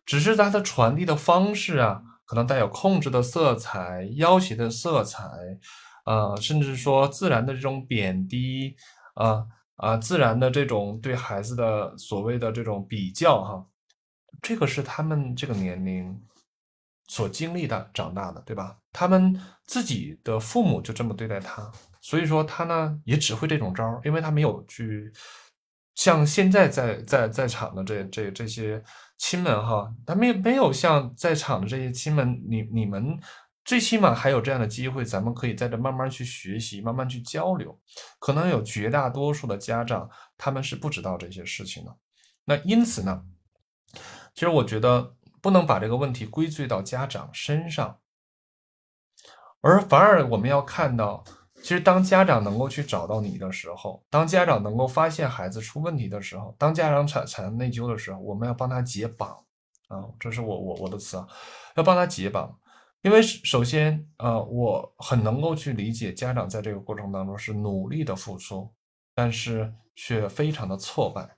[0.06, 5.24] 只是他的传递的方式啊，可能带有控制的色彩、要挟的色彩，
[6.06, 8.76] 啊，甚至说自然的这种贬低
[9.16, 9.46] 啊。
[9.76, 13.66] 啊，自然的这种对孩子的所谓的这种比较哈，
[14.40, 16.24] 这个是他们这个年龄
[17.08, 18.78] 所经历的、长大的，对吧？
[18.94, 21.70] 他们自己的父母就这么对待他，
[22.04, 25.12] 所以说他呢也只会这种招儿，因为他没有去
[25.96, 28.84] 像现在在在在场的这这这些
[29.18, 33.20] 亲们哈，他没没有像在场的这些亲们，你你们。
[33.66, 37.80] 最起码还有这样的机会，咱们可以在这慢慢去学习，慢慢去交流。
[38.20, 41.98] 可能有绝大多数的家长，他们是不知道这些事情的。
[42.44, 43.24] 那因此呢，
[44.34, 48.00] 其实我觉得不能把这个问题归罪到家长身上，
[49.62, 51.24] 而反而我们要看到，
[51.64, 59.30] 其实当家长能够去找到你的时候，当家长能够发现孩子出问题的时候，当家长产产生内疚的时候，我们要帮他解绑
[59.88, 61.26] 啊，这是我我我的词啊，
[61.76, 62.54] 要帮他解绑。
[63.02, 68.70] 因为首先，呃，我很能够去理解家长在这个过程当中是努力的付出，
[69.16, 71.30] 但是却非常的挫败，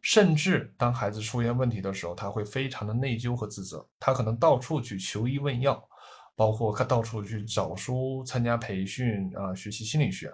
[0.00, 5.80] 甚至当孩子出现问题的时候，他会非常的内疚和自责，他可能到处去求医问药，
[6.40, 10.32] 包括他到处去找书、参加培训啊，学习心理学，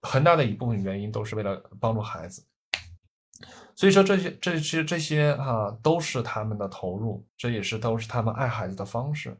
[0.00, 2.42] 很大的一部分原因都是为了帮助孩子。
[3.76, 9.38] 所以说这些这些这些哈都是他们的投入，这也是都是他们爱孩子的方式，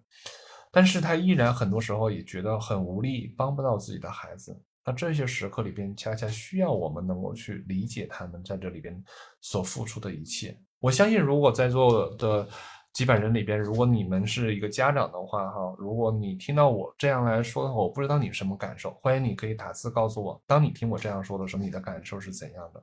[0.70, 4.54] 但是他依然很多时候也觉得很无力，帮不到自己的孩子。
[4.84, 9.02] 那这些时刻里边，恰恰需要我们能够去理解他们在这里边
[9.40, 10.60] 所付出的一切。
[10.78, 12.46] 我相信，如果在座的
[12.94, 22.80] 几百人里边，如果你们是一个家长的话，哈，如果你听到我这样来说的话，我不知道你什么感受，欢迎你可以打字告诉我，当你听我这样说的时候，你的感受是怎样的。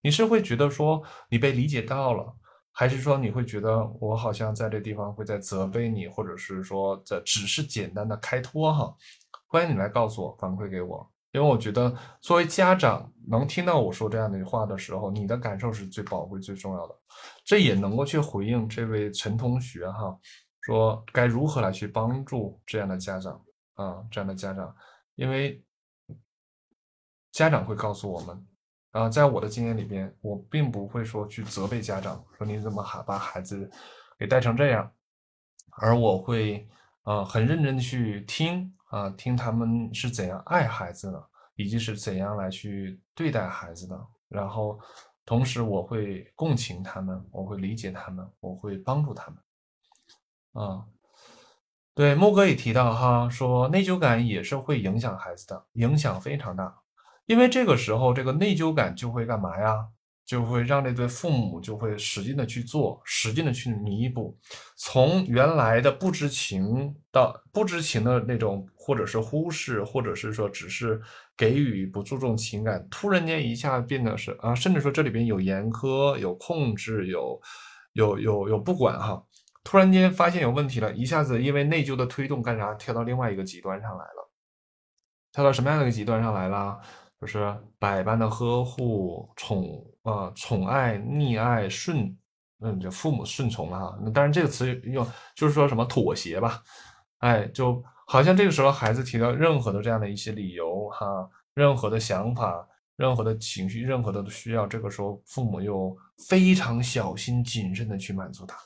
[0.00, 2.32] 你是会觉得说你被理解到了，
[2.70, 8.94] 还是说你会觉得我好像在这地方会在责备你，或者是说在只是简单的开脱哈？
[9.48, 16.94] 欢迎你来告诉我，反馈给我，因为我觉得作为家长能听到我说这样的话的时候，你的感受是最宝贵、最重要的。
[17.50, 20.16] 这也能够去回应这位陈同学哈，
[20.60, 24.72] 说该如何来去帮助这样的家长啊，这样的家长，
[25.16, 25.60] 因为
[27.32, 28.46] 家长会告诉我们。
[28.92, 33.68] 啊，在我的经验里边，我并不会说去责备家长，说你怎么还把孩子
[34.16, 34.88] 给带成这样，
[35.72, 36.68] 而我会
[37.02, 44.78] 啊很认真的去听啊，听他们是怎样爱孩子的，以及是怎样来去对待孩子的，然后
[45.30, 49.38] 同时我会共情他们，我会理解他们，我会帮助他们。
[50.54, 50.84] 啊，
[51.94, 56.74] 对，木哥也提到哈，说内疚感也是会影响孩子的，影响非常大。
[57.26, 59.86] 因为这个时候，这个内疚感就会干嘛呀？
[60.26, 64.36] 就会让这对父母就会使劲的去做，使劲的去弥补，
[64.76, 71.00] 从原来的不知情到不知情的那种，或者是忽视，或者是说只是
[71.40, 77.40] 给予不注重情感，突然间一下变得是啊，甚至说这里边有严苛、有控制、有
[77.94, 79.24] 有有有不管哈，
[79.64, 84.30] 突然间发现有问题了，一下子因为内疚的推动干啥，跳到另外一个极端上来了，
[85.32, 86.78] 跳到什么样的一个极端上来了？
[87.18, 92.14] 就是百般的呵护、宠啊、宠爱、溺爱、顺，
[92.60, 93.98] 嗯，就父母顺从了哈。
[94.02, 96.62] 那当然这个词用就是说什么妥协吧，
[97.20, 105.96] 哎，就好像这个时候孩子提到任何的这样的一些理由哈，任何的想法、任何的情绪、任何的需要，这个时候父母又
[106.28, 108.56] 非常小心谨慎的去满足他，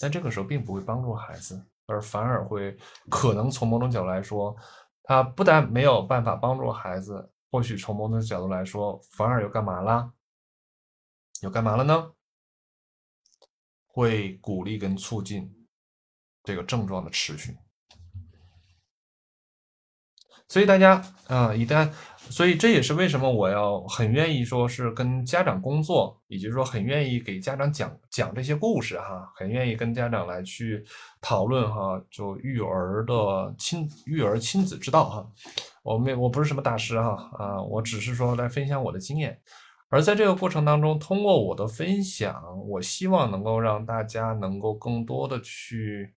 [0.00, 2.76] 但这个时候并不会帮助孩子，而反而会
[3.08, 4.56] 可能从某种角度来说，
[5.02, 7.28] 他不但没有办法帮助孩子。
[7.50, 10.10] 或许从某种角度来说，反而又干嘛啦？
[11.42, 12.12] 又干嘛了呢？
[13.86, 15.54] 会鼓励跟促进
[16.42, 17.54] 这个症状的持续。
[20.52, 21.88] 所以大家啊，一旦，
[22.28, 30.84] 所以这也是为什么我要很愿意说是跟家长工作，以及说很愿意给家长讲讲这些故事哈，很愿意跟家长来去
[31.22, 35.26] 讨论哈，就育儿的亲育儿亲子之道哈。
[35.82, 39.38] 我没我不是什么大师哈啊，我只是说来分享我的经验，
[39.88, 46.12] 而在这个过程当中，通过我的分享，我希望能够让大家能够更多的去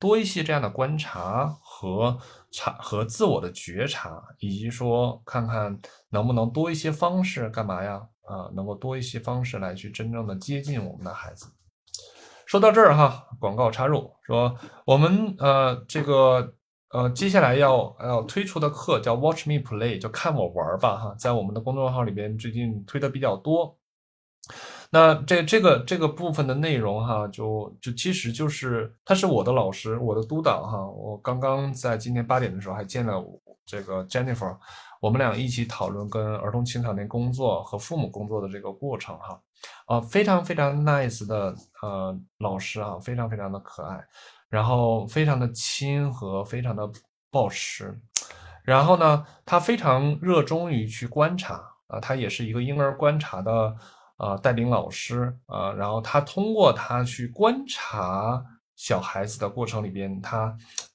[0.00, 2.18] 多一些这样的观察和
[2.50, 5.78] 察和自我的觉察，以及说看看
[6.08, 11.46] 能不能多一些方式干嘛呀啊，能够多一些方式来去真正的接近我们的孩子。
[12.46, 16.54] 说到这儿哈，广告插入说我们呃这个。
[16.92, 23.78] 呃，接下来要要推出的课叫 Watch Me Play，就看我玩吧哈，在我们的公众号里边最近推的比较多。
[24.92, 30.84] 那这这个这个部分的内容哈，就就其实就是他是我的老师，我的督导哈。
[30.84, 33.24] 我刚刚在今天八点的时候还见了
[33.64, 34.56] 这个 Jennifer，
[35.00, 39.40] 我们俩一起讨论跟儿童青少年工作和父母工作的这个过程哈，
[39.86, 44.04] 啊，非常非常 nice 的呃老师啊，非常非常的可爱，
[44.48, 46.90] 然后非常的亲和，非常的
[47.30, 47.96] 抱持，
[48.64, 53.76] 然后呢，他非常热衷于去观察啊，他也是一个婴儿观察的。
[54.20, 58.40] 啊，带领老师啊，然后他通过他去观察
[58.76, 60.54] 小孩子的过程里边，他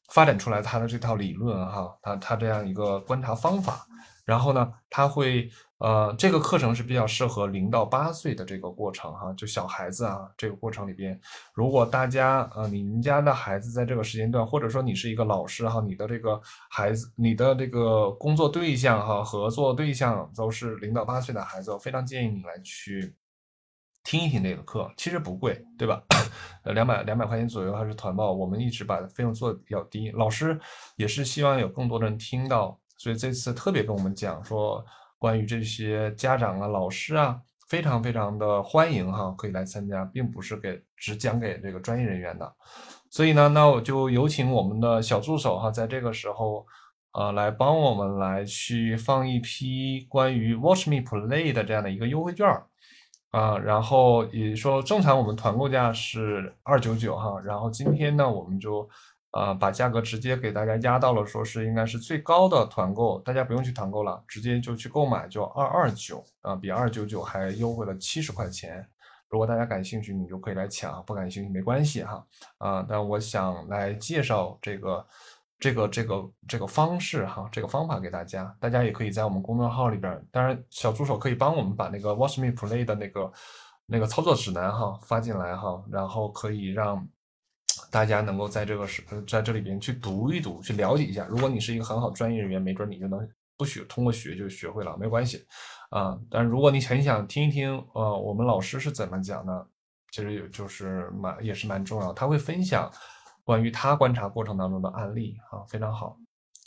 [0.09, 3.85] 发展出来他的这套理论哈，他他这样一个观察方法，
[4.23, 5.49] 然后呢，他会。
[5.79, 11.19] 呃，这个课程是比较适合零到八岁的这个过程哈，就小孩子啊，这个过程里边，
[11.53, 23.13] 如果大家呃，你们家的孩子在这个时间段，或者说你是一个老师哈，你的这个孩子，你的这个工作对象哈，合作对象都是零到八岁的孩子，我非常建议你来去
[24.01, 26.01] 听一听这个课，其实不贵，对吧？
[26.63, 30.57] 呃，两百两百块钱左右还是团报，我们一直把费用做的比较低，老师
[30.95, 34.81] 也是希望有更多的人听到，所以这次特别跟我们讲说。
[35.17, 42.53] 关于这些家长啊、老师啊，非常非常的欢迎哈，可以来参加，并不是给只讲给这个专业人员的。
[43.09, 46.65] 所以呢，那我就有请我们的小助手哈，在这个时候，
[47.13, 52.47] 呃，来帮我们来去放一批关于 Watch Me Play 的这样的一个优惠券
[53.31, 53.57] 啊。
[53.57, 58.89] 然后也说，正常我们团购价是二九九哈，然后今天呢，我们就。
[59.35, 68.87] 呃，把价格直接给大家压到了，说是应该是最高的团购，大家不用去团购了，直接就去购买，就二二九啊，比二九九还优惠了七十块钱。
[69.27, 72.25] 如果大家感兴趣，你就可以来抢，不感兴趣没关系哈。
[72.59, 75.05] 啊，但我想来介绍这个
[75.59, 83.29] 这个这个这个方式哈，这个方法给大家，大家也可以在我们公众号里边，当然小助手可以帮我们把那个 Watch Me Play 的那个
[83.85, 87.05] 那个操作指南哈发进来哈，然后可以让。
[87.91, 91.25] 大家能够在这个是在这里边去读一读，去了解一下。
[91.29, 93.27] 如果你是一个很好专业人员，没准你就能
[93.57, 95.45] 不学，通过学就学会了，没关系
[95.89, 96.17] 啊。
[96.29, 99.67] 但如果你很想听一听，呃，我们老师是怎么讲的，
[100.11, 102.11] 其实也就是蛮也是蛮重要。
[102.13, 102.91] 他会分享
[103.43, 106.17] 关于他观察过程当中的案例啊，非常好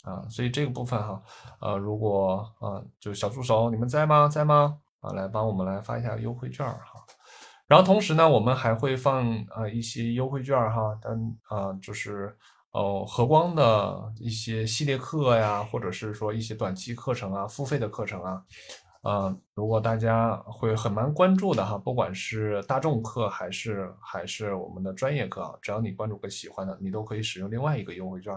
[0.03, 0.25] 啊。
[0.29, 1.21] 所以这个部分哈，
[1.61, 4.27] 呃，如果啊，就小助手你们在吗？
[4.27, 4.79] 在吗？
[5.01, 7.05] 啊，来帮我们来发一下优惠券哈。
[7.69, 11.13] 然后同时呢，我们还会放呃一些优惠券哈，但
[11.43, 12.35] 啊就是
[12.71, 18.43] 哦和光的一些系列课呀，或者是说一些短期课程啊，付费的课程啊，
[19.03, 28.33] 呃，如果大家会很蛮关注的哈，不管是大众课还是还是我们的专业课啊，只要你关注个喜欢的，你都可以使用另外一个优惠券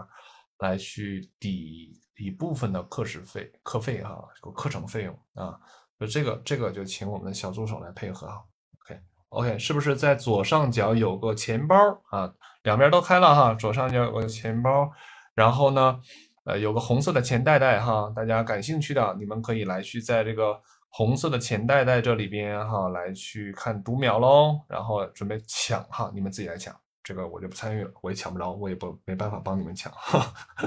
[0.59, 4.23] 来去抵一部分的课时费、课费哈，
[4.55, 5.59] 课程费用啊，
[5.99, 8.43] 就这个这个就请我们的小助手来配合哈。
[8.85, 8.99] OK，
[9.33, 11.75] OK，是不是在左上角有个钱包
[12.11, 12.31] 啊？
[12.61, 14.91] 两边都开了哈，左上角有个钱包，
[15.33, 15.99] 然后呢，
[16.45, 18.13] 呃，有个红色的钱袋袋哈。
[18.15, 20.55] 大家感兴趣的，你们可以来去在这个
[20.89, 26.73] 红色的钱袋袋这里边哈，来去看读秒喽，然后准备抢哈，你们自己来抢，
[27.03, 29.91] 这个我就不参与了，我也抢不着，我也不没办法帮你们抢。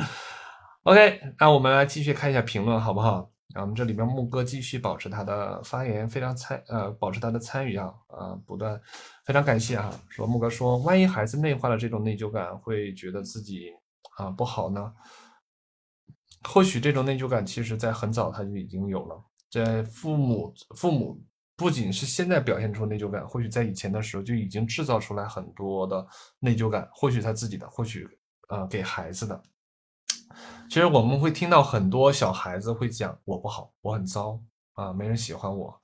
[0.83, 3.31] OK，那我们来继续看一下评论好不好？
[3.55, 8.79] 然后我们这里边木哥继续保持他的发言，非常参呃保持他的参与啊啊不断，
[9.25, 9.91] 非常感谢啊。
[10.09, 13.71] 说木哥说，万一孩子内化了这种内疚感，会觉得自己
[14.19, 14.93] 啊不好呢？
[16.43, 21.23] 或许这种内疚感其实在很早他就已经有了，在父母父母
[21.57, 26.07] 不仅是现在表现出内疚感，或许在以前的时候就已经制造出来很多的
[26.41, 28.07] 内疚感，或许他自己的，或许
[28.49, 29.43] 呃给孩子的。
[30.69, 34.41] 其实我们会听到很多小孩子会讲我不好，我很糟
[34.75, 35.81] 啊，没人喜欢我。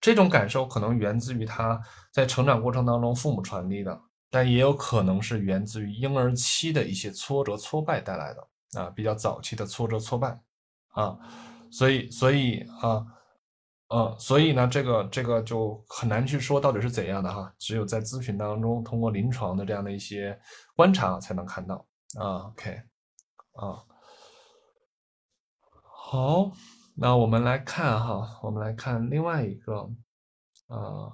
[0.00, 1.80] 这种感受可能源自于他
[2.12, 10.40] 在成长过程当中父母传递的，但也有可能是源自于婴儿期的一些挫折挫败带来的啊，比较早期的挫折挫败
[10.92, 11.16] 啊，
[11.70, 13.04] 所以所以啊，
[13.90, 20.36] 呃，所以呢，这个这个就很难去说到底是怎样的哈，只有在咨询当中通过临床的这样的一些
[20.74, 21.86] 观察才能看到
[22.18, 22.82] 啊，OK。
[23.52, 23.84] 啊，
[25.82, 26.52] 好，
[26.96, 29.90] 那我们来看哈，我们来看另外一个，
[30.68, 31.12] 呃，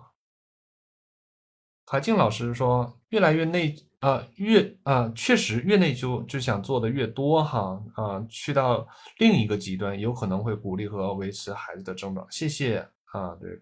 [1.86, 8.86] 海静老师说，越来越内啊，越啊，确实越内疚就想做的越多哈，啊，去到
[9.18, 12.26] 另一个极端，有可能会鼓励和维持孩子的症状。
[12.30, 13.60] 谢谢啊，对。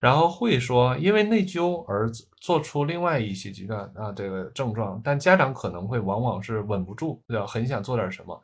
[0.00, 2.08] 然后会说，因为内疚而
[2.40, 8.40] 做出另外一些极端啊这个症状，但家长可能会往往是稳不住，要很想做点什么，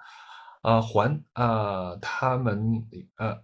[0.62, 2.84] 啊还啊他们
[3.18, 3.38] 呃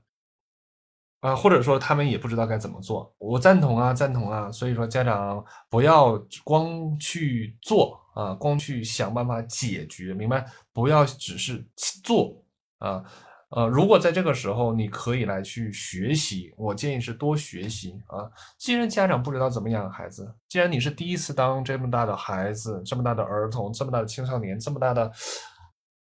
[1.20, 3.14] 啊或者说他们也不知道该怎么做。
[3.18, 10.44] 我赞同啊赞同啊，所以说家长不要光去做啊，光去想办法解决，明白？
[10.72, 11.64] 不要只是
[12.02, 12.42] 做
[12.78, 13.04] 啊
[13.50, 18.30] 呃，如果在这个时候你可以来去学习，我建议是多学习啊。
[18.56, 25.10] 既然家长不知道怎么养孩子，既然你是第一次当这么大的孩子、这么大的儿童、这么大的青少年、这么大的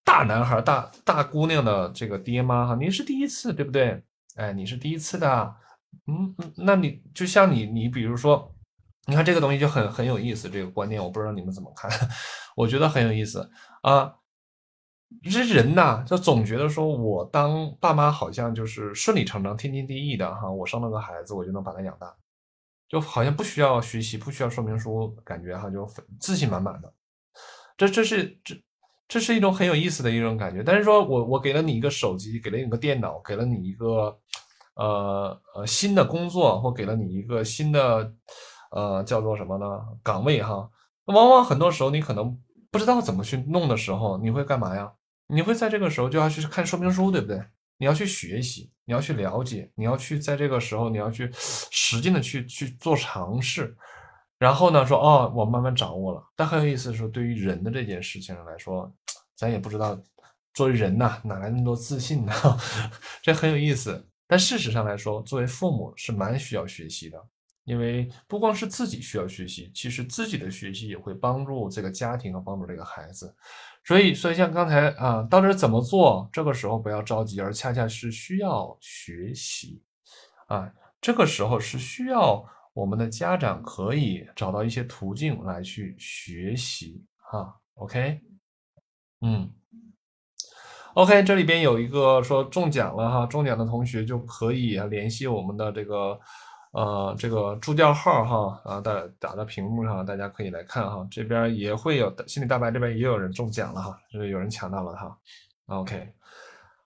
[0.04, 4.02] 大男孩、大大姑娘的这个爹妈哈，你是第一次，对不对？
[4.34, 5.54] 哎，你是第一次的，
[6.08, 8.52] 嗯，那你就像你，你比如说，
[9.06, 11.88] 你看这个东西就很很有意思，这个观念我不知道你们怎么看，
[12.56, 13.48] 我觉得很有意思
[13.82, 14.12] 啊。
[15.30, 20.50] 这人呐，就总觉得说我当爸妈好像就是顺理成章、天经地义的哈。
[20.50, 22.14] 我生了个孩子，我就能把他养大，
[22.88, 25.88] 就好像不需要学习，不需要说明书，感觉哈就
[26.20, 26.92] 自信满满的。
[27.76, 28.54] 这这是这
[29.08, 30.62] 这是一种很有意思的一种感觉。
[30.62, 34.18] 但是说我我给了你一个手机，给了你个电脑，给了你一个
[34.74, 38.12] 呃呃新的工作，或给了你一个新的
[38.72, 39.66] 呃叫做什么呢
[40.02, 40.68] 岗位哈。
[41.06, 42.38] 往往很多时候你可能
[42.70, 44.92] 不知道怎么去弄的时候，你会干嘛呀？
[45.28, 47.40] 你会在这个时候就要去看说明书，对不对？
[47.80, 51.30] 你要去学习，你要去了解，你要去在这个时候你要去
[51.70, 53.76] 使劲的去去做尝试，
[54.36, 56.20] 然后呢说哦，我慢慢掌握了。
[56.34, 58.92] 但很有意思的是，对于人的这件事情上来说，
[59.36, 59.96] 咱也不知道
[60.54, 62.32] 作为人呐哪来那么多自信呢？
[63.22, 64.04] 这很有意思。
[64.26, 67.22] 但事实上来说，作为父母是蛮需要学习的，
[67.64, 73.32] 因为不光是自己需要学习，其实自己的学习也会帮助这个家庭和帮助这个孩子。
[73.88, 76.28] 所以，所以像刚才啊，到底怎么做？
[76.30, 79.82] 这个时候不要着急，而恰恰是需要学习
[80.48, 80.70] 啊。
[81.00, 87.58] 这个时候是需要我们的家长可以找到一些途径来去学习哈。
[87.76, 88.20] OK，
[89.22, 89.50] 嗯
[90.92, 96.20] ，OK，这里边有一个说中奖了哈，中奖的同学就可以联系我们的这个。
[96.72, 101.06] 呃，这个助教号哈，啊，打打到屏幕上，大家可以来看哈。
[101.10, 105.18] 这边也会有心理大白，这边也有人中奖了哈，就是有人抢到了哈。
[105.66, 106.12] OK，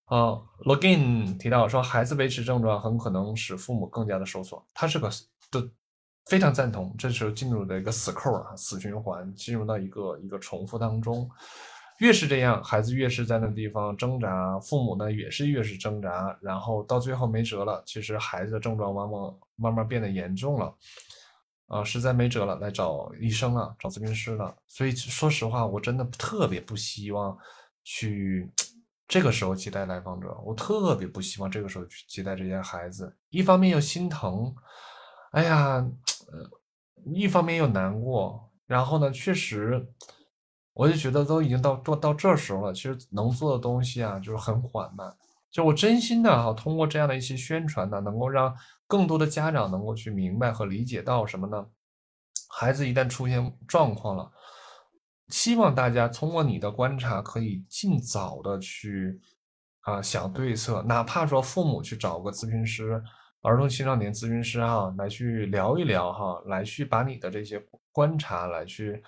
[0.05, 5.11] 好，Login 提到说，孩子维持症状很可能使父母更加的收缩，他是个
[5.51, 5.61] 都
[6.27, 11.29] 非常赞同，这时候进入了一个死扣啊，死循环，进入到一个一个重复当中。
[12.03, 17.81] 越是这样，孩子越是在那地方挣扎，父母呢也是越是挣扎，然后到最后没辙了。
[17.87, 20.75] 其实孩子的症状往往慢慢变得严重了，
[21.69, 24.53] 啊，实在没辙了，来找医生了，找咨询师了。
[24.67, 27.39] 所以说实话，我真的特别不希望
[27.85, 28.51] 去
[29.07, 33.17] 这个时候接待来访者，我特别不希望这个时候去接待这些孩子。
[33.31, 34.53] 一方面又心疼，
[35.31, 35.77] 哎呀，
[36.33, 36.51] 呃，
[37.15, 39.87] 一方面又难过，然后呢，确实。
[40.75, 45.15] 我就觉得都已经到到到这时候了，其实能做的东西啊，就是很缓慢。
[45.51, 48.57] 就我真心的哈，通过这样的一些宣传呢，能够让
[48.87, 51.67] 更多的家长能够去明白和理解到什么呢？
[52.49, 54.33] 孩子一旦出现状况了，
[55.29, 59.21] 希望大家通过你的观察，可以尽早的去
[59.81, 63.03] 啊想对策，哪怕说父母去找个咨询师，
[63.43, 67.63] 儿童青少年咨询师哈，来去聊一聊哈，来去把你的这些
[67.93, 69.03] 观察来去。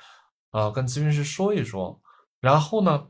[0.55, 2.01] 啊，跟咨询师说一说，
[2.39, 3.09] 然后呢，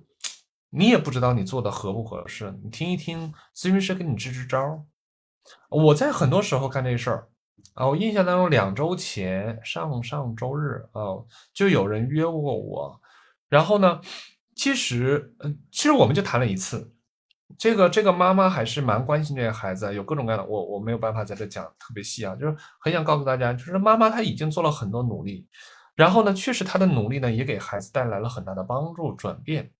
[0.70, 4.82] 你也不知道你做的合不合适，你听一听咨询师给你支支招。
[5.68, 7.28] 我在很多时候干这事儿
[7.74, 11.20] 啊，我印象当中两周前上上周日啊，
[11.53, 12.99] 就有人约过我，
[13.51, 14.01] 然后呢，
[14.57, 16.95] 其实嗯，其实我们就谈了一次，
[17.59, 25.47] 这个这个妈妈还是蛮关心这个孩子，有各种各样的，我我没有办法在这讲特别细啊，就是很想告诉大家，就是妈妈她已经做了很多努力。
[25.97, 29.70] 然后呢，确实他的努力呢，也给孩子带来了很大的帮助转变。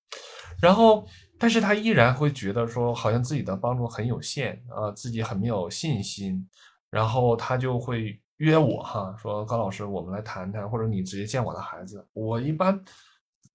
[0.63, 1.05] 然后，
[1.39, 6.49] 但是他依然会觉得说，好像自己的帮助很有限啊，自己很没有信心。
[6.89, 12.07] 然后他就会约我哈，说高老师，我们来谈谈，或者你直接见我的孩子。
[12.13, 12.81] 我一般，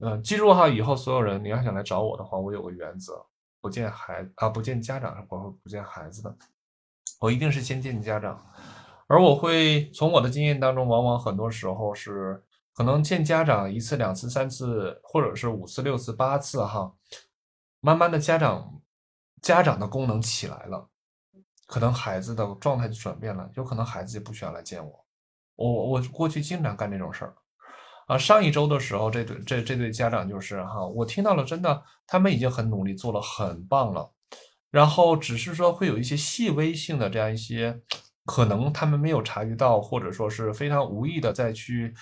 [0.01, 3.26] 嗯，记住哈，以后所有人你要想来找我的话，我有个原则，
[3.62, 6.36] 不见孩啊，不见家长，我会不见孩子的，
[7.22, 8.45] 我一定是先见家长。
[9.07, 12.43] 而我会从我的经验当中，往往很多时候是。
[12.80, 16.89] 可能见家长一次、两次、三次，或者是五次、六次、八次，哈，
[17.82, 18.82] 慢慢的家长
[19.41, 20.88] 家长的功能起来了，
[21.67, 25.05] 可能孩子的状态就转变了，有可能孩子就不需要来见我。
[25.57, 27.36] 我我过去经常干这种事儿
[28.07, 28.17] 啊。
[28.17, 34.09] 上一周的时候，这对这这对家长就是哈，我听到了，真的他们已经很努力，做了很棒了，
[34.71, 37.82] 然后只是说会有一些细微性的这样一些，
[38.23, 41.93] 可能他们没有察觉到，或者说是非常无意的再去。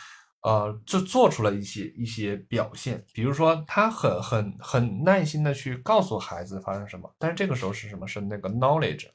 [0.41, 8.07] 呃，就做出了一些一些表现，比如说他很很很耐心的去告诉孩子发生什么，但是这个时候是什么？
[8.07, 9.07] 是那个 knowledge，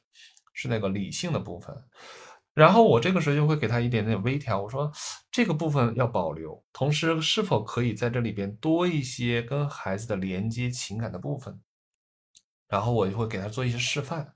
[0.53, 1.75] 是那个理性的部分。
[2.53, 4.91] 然后我这个时候就会给他一点点微调，我说
[5.31, 11.59] 这个部分要保留，同时是否可以在这里边多一些跟孩子的连接情感的部分？
[12.67, 14.35] 然后我就会给他做一些示范，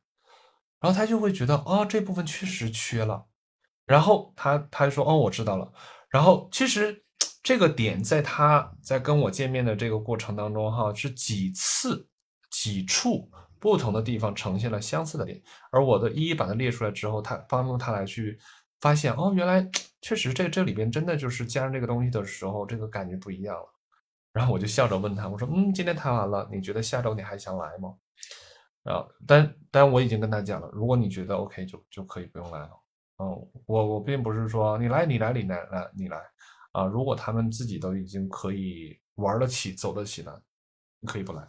[0.80, 3.28] 然后他就会觉得哦，这部分确实缺了，
[3.86, 5.72] 然后他他就说哦，我知道了。
[6.10, 7.04] 然后其实
[7.44, 12.08] 这个点在他在跟我见面的这个过程当中哈，是几次
[12.50, 13.30] 几处
[13.60, 15.42] 不同的地方呈现了相似的点，
[15.72, 18.40] 而我的一一把它列出来之后，他帮助他来去
[18.80, 19.68] 发现哦，原来
[20.02, 23.74] 确实这这里边真的就是加上这个东西的时候，这个感觉不一样了。
[24.32, 27.96] 然后我就笑着问他，我说嗯，今天谈完了，你觉得下周你还想来吗？
[28.84, 32.70] 啊，但但我已经跟他讲了，如果你觉得 OK，就就可以不用来了。
[33.20, 36.22] 嗯，我我并不是说你来你来你来来你来
[36.72, 40.42] 啊，如果他们自己都已经可以玩得起走得起了，
[41.00, 41.48] 你可以不来。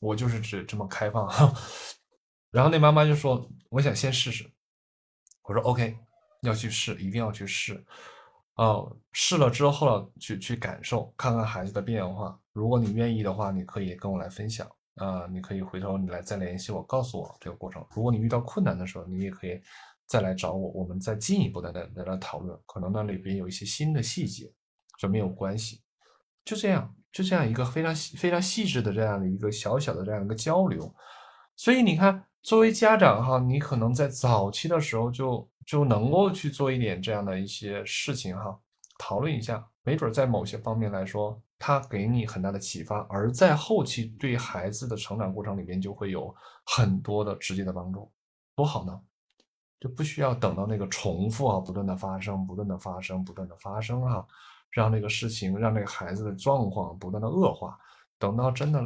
[0.00, 1.28] 我就是只这么开放。
[2.52, 4.48] 然后那妈妈就说，我想先试试。
[5.42, 5.98] 我说 OK，
[6.42, 7.84] 要去试，一定要去试。
[8.54, 12.38] 哦，试了之后去去感受，看看孩子的变化。
[12.52, 14.70] 如果你愿意的话，你可以跟我来分享。
[14.96, 17.84] 啊，你可以回头你来再联系我，告诉我这个过程。
[17.96, 19.60] 如果你遇到困难的时候，你也可以
[20.06, 22.58] 再来找我，我们再进一步的来来来讨论。
[22.66, 24.52] 可能那里边有一些新的细节，
[24.98, 25.82] 这没有关系。
[26.44, 30.94] 就这样，就这样一个非常非常细致的这样的一个小小的这样一个交流。
[31.56, 38.58] 所以你看，作为家长哈，你可能在早期的时候就就能够去做一点这样的一些事情哈，
[38.98, 41.40] 讨论一下，没准在某些方面来说。
[41.56, 46.34] 他给你很大的启发，而在后期对孩子的成长过程里面就会有
[46.66, 48.12] 很多的直接的帮助，
[48.54, 49.00] 多好呢！
[49.80, 54.26] 就不需要等到那个重复啊，不断的发生，不断的发生，不断的发生啊，
[54.70, 57.78] 让那个事情，让那个孩子的状况不断的恶化。
[58.18, 58.80] 等到真的，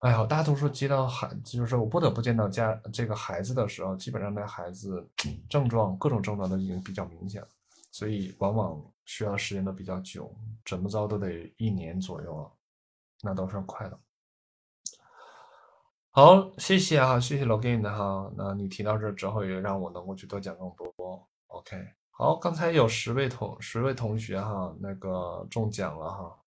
[0.00, 5.08] 哎呀，大多数接到孩，就是我不得不见到家这个孩子的时候，基本上那孩子
[5.48, 7.48] 症状各种症状都已经比较明显了，
[7.90, 8.82] 所以往往。
[9.10, 10.30] 需要时间都比较久，
[10.66, 12.52] 怎么着都得一年左右了，
[13.22, 13.98] 那都算快的。
[16.18, 18.28] 好，谢谢啊，谢谢 login 的哈。
[18.36, 21.28] 那你提到这之后，也让我能够去多讲更多。
[21.46, 21.76] OK，
[22.10, 26.38] 好，刚才有十位同十位同学哈，那个中奖了哈。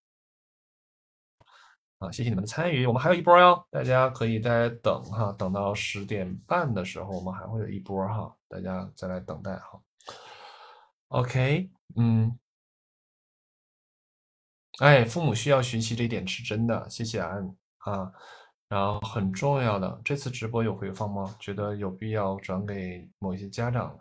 [2.00, 9.82] 啊，谢谢你们的参与，我们还有一波哟，大家可以再等哈，等到十点半的时候，我们还会有一波哈，大家再来等待哈。
[11.08, 12.38] OK，嗯。
[14.80, 18.12] 哎，父母需要学习这一点是真的，谢谢安啊。
[18.72, 21.36] 然后很重要的，这次直播有回放吗？
[21.42, 23.94] 觉得有必要转给某一些家长，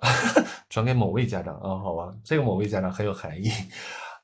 [0.70, 1.78] 转给某位家长啊？
[1.78, 3.50] 好吧，这个某位家长很有含义，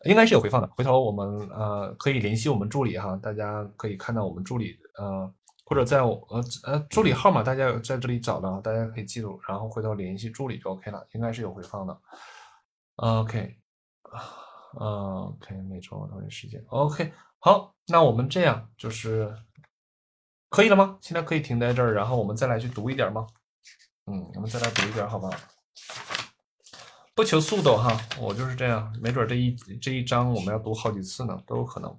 [0.04, 0.66] 应该是有回放的。
[0.74, 5.30] 回头我们呃可以联系我们助理哈，大家可以看到我们助理呃
[5.66, 11.94] 或者在我呃呃助理号码，大家在这里找到，大家可以记住，然后回头联系助理就 OK 了，应该是有回放的。
[12.96, 13.54] OK
[14.04, 14.48] 啊。
[14.74, 16.62] OK，每周同一时间。
[16.68, 19.34] OK，好，那我们这样就是
[20.48, 20.98] 可以了吗？
[21.00, 23.26] 现在可以停在这儿，然后我们再来去读一点吗？
[24.06, 25.32] 嗯，我们再来读一点，好不好？
[27.14, 31.98] 不求速度哈，我就是这样，没准这一这一章我们要读好几次呢，都有可能。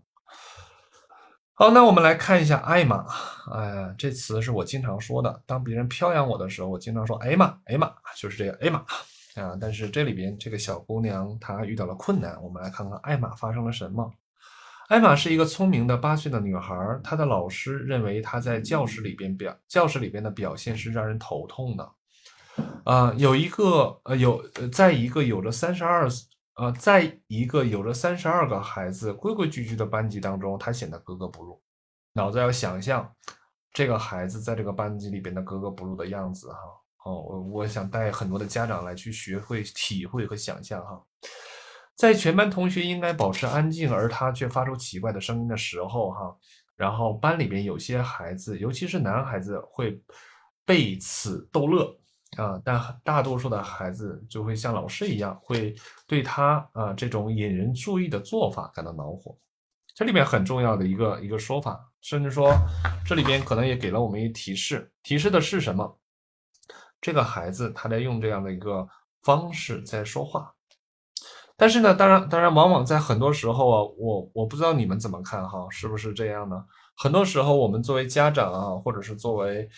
[1.54, 3.06] 好，那我们来看一下艾玛。
[3.54, 8.84] 哎呀，这词是我经常说的，当别人飘扬我的时候，我经常说哎玛，哎玛，就是这个哎玛。
[9.36, 9.56] 啊！
[9.62, 14.12] 但是这里边这个小姑娘她遇到了困难，我们来看看艾玛发生了什么。
[14.90, 21.92] 艾玛是一个聪明的八岁的女孩，她的老师认为她在教室里边表教室里边的表现是让人头痛的。
[22.86, 26.10] 啊，有一个呃有在一个有着三十二
[26.56, 31.62] 呃在一个有着三十二个孩子规规矩矩的班级当中，她显得格格不入。
[32.14, 33.08] 脑子要想象
[33.72, 36.58] 这个孩子在这个班级里边的格格不入的样子哈。
[37.06, 41.00] 哦，我我想带很多的家长来去学会体会和想象哈，
[42.00, 46.34] 在全班同学应该保持安静，而他却发出奇怪的声音的时候哈，
[46.78, 50.02] 然后班里边有些孩子，尤其是男孩子会
[50.66, 51.93] 被此逗乐
[52.38, 55.76] 啊，但大多数的孩子就会像老师一样，会
[56.08, 59.38] 对他啊这种引人注意的做法感到恼火。
[59.93, 62.56] 这里面很重要的一个一个说法，甚至说
[63.06, 66.00] 这里边可能也给了我们一提示，提示的是什么？
[67.02, 68.88] 这个孩子他在用这样的一个
[69.22, 70.54] 方式在说话，
[71.60, 76.64] 但是呢，当然，当然，往往在很多时候啊，我我不知道你们怎么看哈，是不是这样呢？
[76.95, 79.70] 很多时候，我们作为家长啊，或者是作为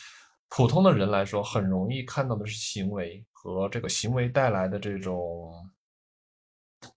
[0.48, 5.52] 普通的人来说，很容易看到的是行为和这个行为带来的这种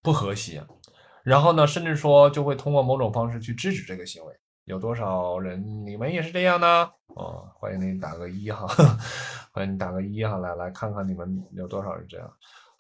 [0.03, 0.63] 不和谐，
[1.23, 4.35] 然后呢，甚至说就会通过某种方式去制止这个行为。
[4.67, 5.63] 有多少人？
[5.87, 6.91] 你们也是这样呢？
[7.17, 8.67] 哦，欢迎你打个一哈，
[9.53, 12.31] 欢迎你打个一哈，来来看看你们有多少人这样。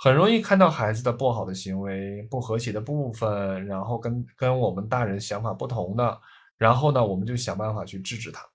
[0.04, 6.20] 很容易看到孩子的不好的行为、不和谐的部分，然后跟跟我们大人想法不同的，
[6.58, 8.46] 然后呢，我们就想办法去制止他。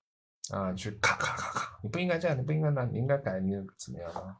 [0.56, 4.36] 啊，去咔咔咔咔，你不应该这样，你不应该那，你应该改，你怎么样啊？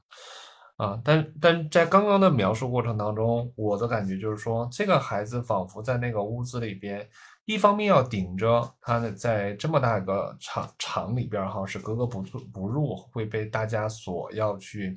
[0.77, 7.05] 啊，但但在刚刚的描述过程当中，我的感觉就是说，这个孩子仿佛在那个屋子里边，
[7.45, 14.97] 一方面要顶着他的在这么大一个场场里边哈，是格格不入不入，会被大家所要去，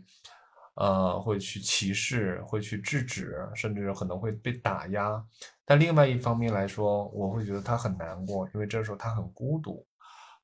[0.76, 5.24] 呃，会去歧视，会去制止，甚至可能会被打压。
[5.66, 9.86] 但另外一方面来说，我会觉得他很难过，因为这时候他很孤独，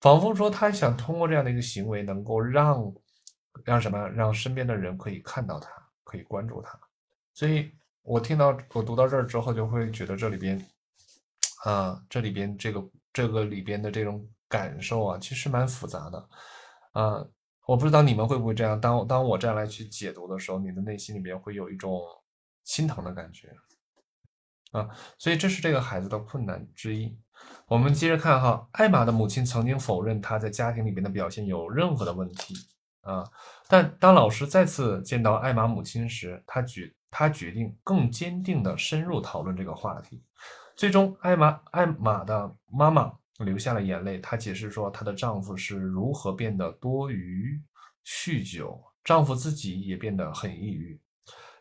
[0.01, 2.93] 仿佛说他想通过这样的一个行为，能够让。
[3.65, 4.07] 让什么？
[4.09, 5.69] 让身边的人可以看到他，
[6.05, 6.79] 可以关注他。
[7.33, 7.69] 所以
[8.03, 10.65] 我听到我读到这儿之后，就会觉得这里边，
[11.65, 16.29] 啊，这里边这个这个里边的这种感受啊，其实蛮复杂的。
[16.93, 17.25] 啊，
[17.69, 18.79] 我不知道你们会不会这样。
[18.81, 22.01] 当当我这样来去解读的时候，你的内心里面会有一种
[22.63, 23.47] 心疼的感觉。
[24.71, 24.89] 啊，
[25.19, 27.15] 所以这是这个孩子的困难之一。
[27.67, 32.55] 我们接着看哈，艾玛的母亲曾经否认她在家庭里边的表现有任何的问题。
[33.01, 33.23] 啊！
[33.67, 40.21] 但当老师再次见到艾玛母亲时，他决他决定更坚定的深入讨论这个话题。
[40.75, 43.13] 最终，艾玛艾玛的妈妈
[43.45, 44.19] 流下了眼泪。
[44.19, 47.15] 她解释说，她的丈夫是如何变得多疑、
[48.05, 50.99] 酗酒，丈夫自己也变得很抑郁，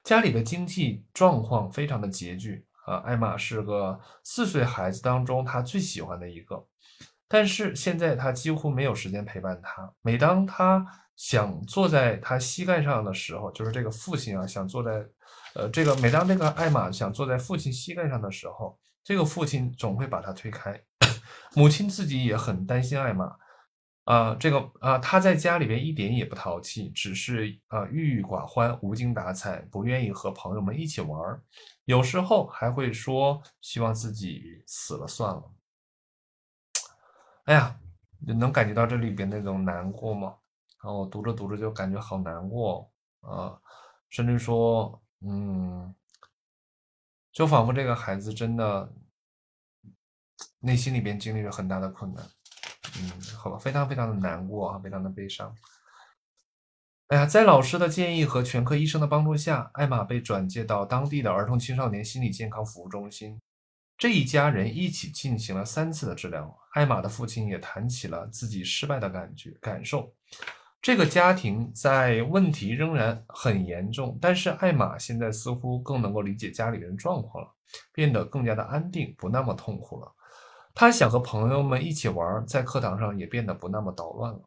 [0.05, 2.65] 家里的经济状况非常的拮据。
[2.87, 6.67] 啊，艾玛是个四岁孩子当中她最喜欢的一个，
[7.29, 9.93] 但是现在她几乎没有时间陪伴他。
[10.01, 15.05] 每当她想坐在他膝盖上的时候，就是这个父亲啊，想坐在，
[15.55, 20.81] 呃，这个每当这个艾玛想坐在父亲膝盖上的时候，这个父亲总会把他推开。
[21.59, 23.37] 母亲自己也很担心艾玛，
[24.05, 31.43] 啊，这个啊，他在家里边一点也不淘气，只是啊郁郁寡欢、无精打采，不愿意和朋友们一起玩，
[31.85, 35.53] 有时候还会说希望自己死了算了。
[37.47, 37.77] 哎呀，
[38.25, 40.37] 能感觉到这里边那种难过吗？
[40.81, 42.89] 然后读着读着就感觉好难过
[43.23, 43.59] 啊，
[44.09, 45.93] 甚至说，嗯，
[47.33, 48.95] 就仿佛这个孩子真的
[50.61, 52.25] 内心里边经历了很大的困难，
[52.99, 55.55] 嗯，好吧，非常非常的难过啊，非常的悲伤。
[57.09, 63.41] 哎呀，在老师的建议和全科医生的帮助下，艾玛被转介到当地的儿童青少年心理健康服务中心。
[63.97, 66.57] 这一家人一起进行了三次的治疗。
[66.75, 70.13] 艾玛的父亲也谈起了自己失败的感觉感受。
[70.81, 77.51] 这个家庭在问题仍然很严重，但是艾玛现在似乎更能够理解家里人状况了，
[77.93, 80.13] 变得更加的安定，不那么痛苦了。
[80.79, 84.41] 他想和朋友们一起玩，在课堂上也变得不那么捣乱了。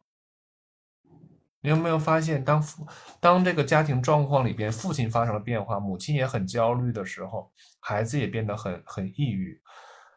[1.60, 2.86] 你有没有发现，当父
[3.20, 9.60] 当这个家庭状况里边父亲发生了变化，母亲也很焦虑的时候，孩子也变得很很抑郁。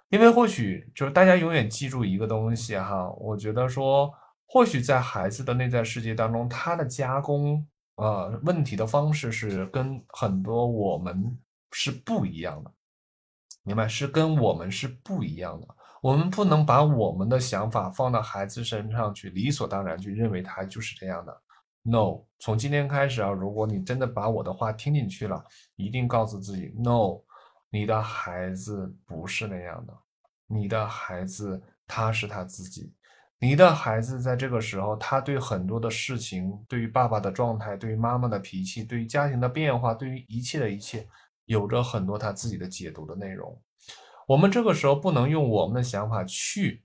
[0.07, 4.09] 因为或许就是大家永远记住一个东西哈，我觉得说。
[4.47, 11.37] 或许在孩子的内在世界当中，他的加工呃问题的方式是跟很多我们
[11.71, 12.71] 是不一样的，
[13.63, 13.85] 明白？
[13.85, 15.74] 是跟我们是不一样的。
[16.05, 21.35] 我们不能把我们的想法放到孩子身上去，理所当然去认为他就是这样的。
[21.81, 25.43] No，从今天开始啊，如果你真的把我的话听进去了，
[25.75, 27.21] 一定告诉自己，No，
[27.71, 29.97] 你的孩子不是那样的，
[30.45, 32.93] 你的孩子他是他自己。
[33.39, 41.07] 你的孩子在这个时候，他对很多的事情，对于爸爸的状态，对于妈妈的脾气，对于家庭的变化，对于一切的一切，
[41.45, 43.59] 有着很多他自己的解读的内容。
[44.27, 46.83] 我们这个时候不能用我们的想法去，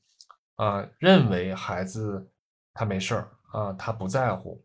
[0.56, 2.30] 啊，认为孩子
[2.74, 4.62] 他没事儿啊，他不在乎。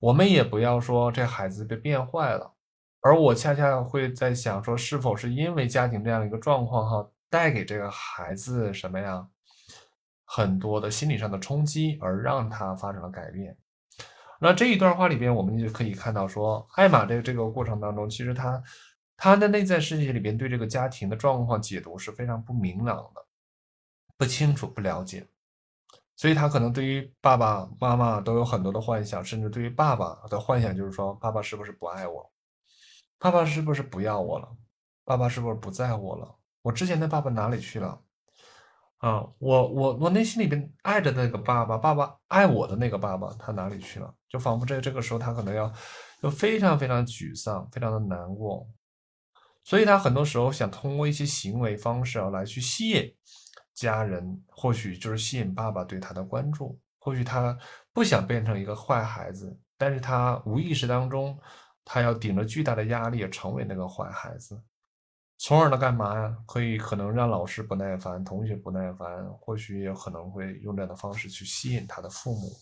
[0.00, 2.52] 我们也不要说这孩子被变坏了。
[3.00, 9.26] 而我恰恰会在想说，是否是因为家庭这样一个状况哈，带给这个孩子什么呀？
[10.24, 13.56] 很多的心理上的冲击，而让他发生了改变。
[14.40, 18.62] 那这一段话里边，我们就可以看到说，艾玛这这个过程当中，其实他
[19.16, 23.24] 他的内在世界里边对这个家庭的状况解读是非常不明朗的，
[24.16, 25.26] 不清楚、不了解，
[26.16, 32.30] 所以他可能对于爸爸妈妈都有很多的幻想，甚至对于爸爸的幻想就是说，爸爸是不是不爱我？
[33.18, 34.48] 爸爸是不是不要我了？
[35.04, 36.34] 爸爸是不是不在乎我了？
[36.62, 38.00] 我之前的爸爸哪里去了？
[38.98, 44.14] 啊，我我我内心里边爱着那个爸爸，爸爸爱我的那个爸爸，他哪里去了？
[44.28, 45.70] 就仿佛在这个时候，他可能要，
[46.22, 48.66] 就非常非常沮丧，非常的难过，
[49.64, 53.12] 所以他很多时候想通过一些行为方式啊来去吸引
[53.74, 57.58] 家人，或许就是吸引爸爸对他的关注，或许他
[57.92, 61.36] 不想变成一个坏孩子，但是他无意识当中，
[61.84, 64.62] 他要顶着巨大的压力成为那个坏孩子。
[65.36, 66.36] 从而呢，干嘛呀？
[66.46, 72.52] 可以可能让老师不耐烦，同学不耐烦，或许也可能会用这样的方式去吸引他的父母。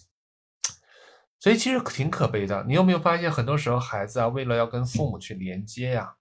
[1.39, 2.65] 所以其实挺可悲的。
[2.67, 6.15] 你有没有发现，很多时候孩子啊，为了要跟父母去连接呀，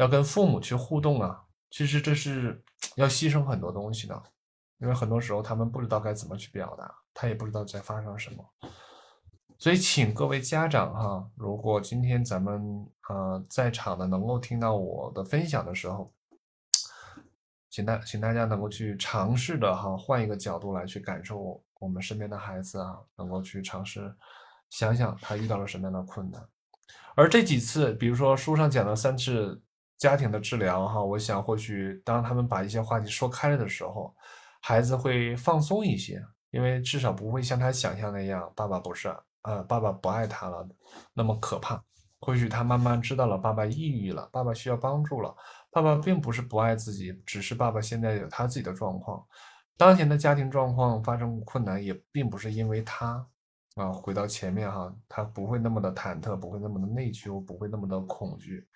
[0.00, 4.22] 要跟父母去互动啊，其实这是要牺牲很多东西的。
[4.78, 8.42] 因为很多时候他们不知道该怎么去表达，他也不知道在发生什么。
[9.58, 16.10] 所以，请各位家长哈，如果今天咱们呃在场的能够听到我的分享的时候，
[17.68, 24.16] 请大请大家能够去尝试的哈，换一个角度来去感受我们身边的孩子啊，能够去尝试
[24.70, 26.42] 想想他遇到了什么样的困难。
[27.14, 29.60] 而这几次，比如说书上讲的三次
[30.00, 34.12] 家庭的治疗哈，我想或许当他们把一些话题说开了的时候，
[34.62, 39.14] 孩子会放松一些，因为至少不会像他想象那样，爸爸不是。
[39.42, 40.66] 呃，爸爸不爱他了，
[41.12, 41.82] 那么可怕。
[42.20, 45.34] 或许他慢慢知道了，爸爸抑郁了，爸爸需要帮助了。
[45.70, 49.22] 爸爸并不是不爱自己，只是爸爸现在有他自己的状况，
[49.76, 53.26] 当前的家庭状况发生困难，也并不是因为他。
[53.76, 58.66] 啊，回到前面哈，他不会那么的忐忑，不会那么的内疚，不会那么的恐惧。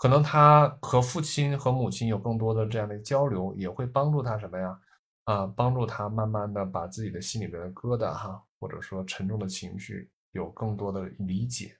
[0.00, 4.80] 可能他和父亲和母亲有更多的这样的交流，也会帮助他什么呀？
[5.24, 8.42] 啊，帮助他慢慢的把自己的心里边的疙瘩哈。
[8.60, 11.78] 或者说沉重的情绪有更多的理解，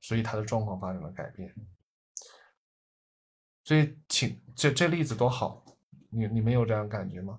[0.00, 1.54] 所以他的状况发生了改变。
[3.62, 5.62] 所以，请这这例子多好，
[6.08, 7.38] 你你们有这样感觉吗？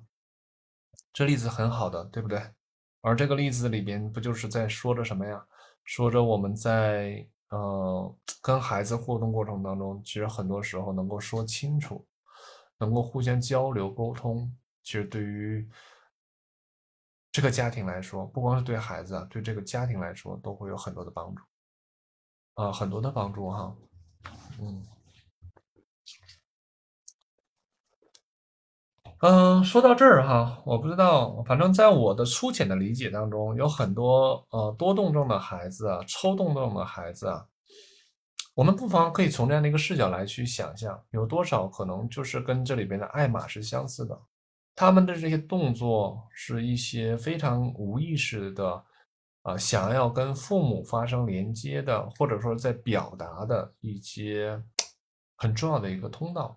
[1.11, 2.39] 这例子很好的，对不对？
[3.01, 5.43] 而这个例子里边不就是在说着什么呀？
[5.83, 7.27] 说着我们在
[7.57, 12.05] 呃跟孩子互动过程当中，其实很多时候能够说清楚，
[12.77, 15.69] 能够互相交流沟通，其实对于。
[17.31, 21.43] 这个家庭来说，不光是对孩子，对这个家庭来说都会有很多的帮助，
[22.53, 23.75] 啊，很多的帮助哈，
[24.57, 24.81] 嗯，
[29.27, 37.43] 嗯，说到这儿哈，我不知道，反正在我的粗浅的理解当中，有很多呃多动症的孩子啊，抽动症的孩子啊，
[38.53, 44.15] 我们不妨可以从这样的一个视角来去想象，有多少可能就是跟这里边的艾玛是相似的。
[44.75, 48.83] 他们的这些动作是一些非常无意识的，
[49.41, 54.61] 啊，想要跟父母发生连接的，或者说在表达的一些
[55.35, 56.55] 很重要的一个通道。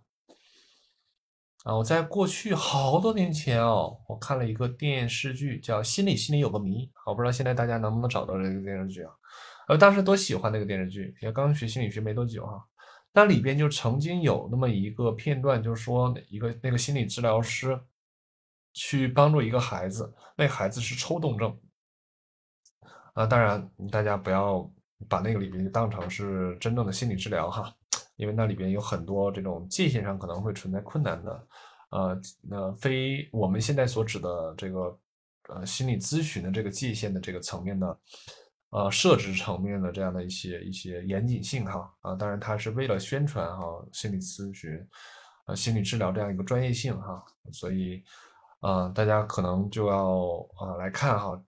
[1.64, 9.12] 啊，我在过去好多年前哦，我看了一个电视剧叫《心里心里有个谜》，我不知道现在大家能不能找到这个电视剧啊？
[9.68, 12.64] 呃，当时多喜欢那个电视剧，也刚学心理学没多久哈。
[13.12, 17.78] 那里边就曾经有那么一个片段，就是说一个那个心理治疗师。
[18.74, 21.58] 去帮助一个孩子，那孩子是抽动症
[23.14, 23.26] 啊。
[23.26, 24.70] 当然，大家不要
[25.08, 27.74] 把那个里边当成是真正的心理治疗哈，
[28.18, 31.48] 因为那里边有很多这种界限上可能会存在困难的，
[31.88, 34.98] 呃，那非我们现在所指的这个
[35.48, 37.98] 呃心理咨询的这个界限的这个层面的，
[38.68, 42.14] 呃，设置层面的这样的一些一些严谨性哈啊。
[42.14, 44.86] 当然，它是为了宣传哈心理咨询
[45.46, 48.04] 呃心理治疗这样一个专业性哈，所以。
[48.60, 51.40] 啊，大家可能就要啊来看哈，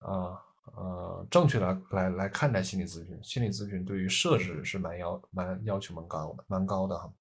[0.00, 0.38] 啊呃，
[0.74, 3.18] 呃正确的来来看待心理咨询。
[3.22, 7.12] 心理咨询对于设置是蛮要蛮要求蛮高的，蛮高的哈。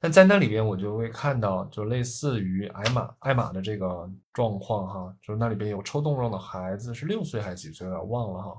[0.00, 8.54] 那在那里边，我就会看到，就类似于艾玛艾玛的这个状况哈，就是那里边有抽动症的孩子，是六岁还是几岁了，忘了哈。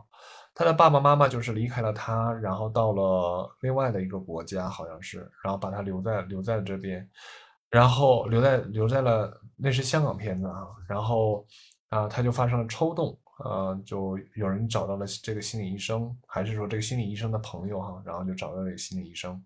[0.56, 7.10] 他的爸爸妈妈就是离开了他，然后到了另外的一个国家，好像是，然后把他留在留在了这边。
[7.70, 10.68] 然后留在留在了，那是香港片子啊。
[10.88, 11.44] 然后
[11.90, 19.44] 啊，他就发生了抽动，呃，就有人找到了这个心理医生，还是说这个心理医生的朋友哈，然后就找到了心理医生。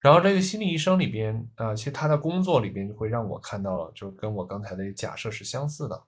[0.00, 6.02] 然后这个心理医生里边啊，其实他的工作里边就会让我看到了，就跟我刚才的假设是相似的。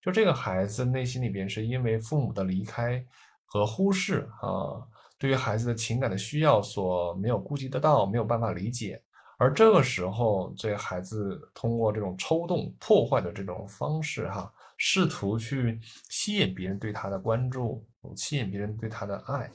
[0.00, 3.04] 就这个孩子内心里边是因为父母的离开
[3.44, 4.82] 和忽视啊，
[5.18, 9.02] 对于孩子的情感的需要所没有顾及得到，没有办法理解。
[9.38, 14.52] 而这个时候，这孩子通过这种抽动、破坏的这种方式，哈，
[14.84, 15.78] 试图去
[16.10, 19.48] 吸引别人对他的关注，吸引别人对他的爱，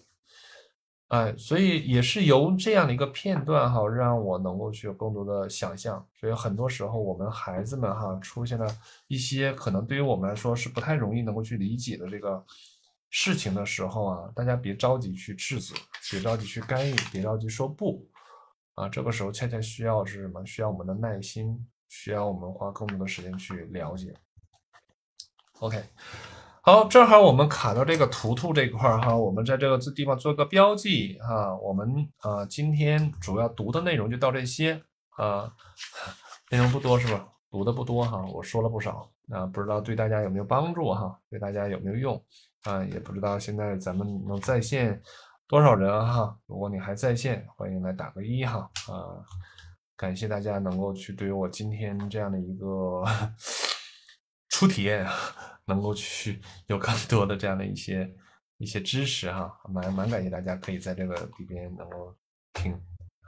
[1.10, 6.08] 哎，所以也是由这样的一个片段，哈，让我能够去有更多的想象。
[6.18, 8.66] 所以很多时候，我们孩子们，哈，出现了
[9.08, 12.42] 一些可能对于我们来说是不太容易能够去理解的这个
[13.10, 15.74] 事情的时候啊，大家别着急去制止，
[16.10, 18.08] 别着急去干预，别着急说不。
[18.76, 20.46] 啊，这个时候恰恰需要是什么？
[20.46, 24.14] 需要我们的耐心，需要我们花更多的时间去了解。
[25.60, 25.84] OK，
[26.62, 31.56] 好，正好我们卡到这个图图这块儿哈，我们在这个地方做个标记哈。
[31.58, 34.80] 我们啊，今天主要读的内容就到这些
[35.16, 35.52] 啊，
[36.52, 37.28] 内容不多是吧？
[37.50, 41.18] 读的不多哈，我说了不少啊，不知道对大家有没有帮助哈？
[41.28, 42.24] 对大家有没有用
[42.66, 42.84] 啊？
[42.86, 45.02] 也不知道现在咱们能在线
[45.48, 46.38] 多少人哈？
[46.46, 49.26] 如果你还在线，欢迎来打个一哈啊！
[49.96, 53.04] 感谢大家能够去对于我今天这样的一个
[54.58, 55.06] 初体验，
[55.66, 58.12] 能够去有更多的这样的一些
[58.58, 62.18] 一些知识哈，蛮蛮感谢大家可以在这个里边能够
[62.54, 62.74] 听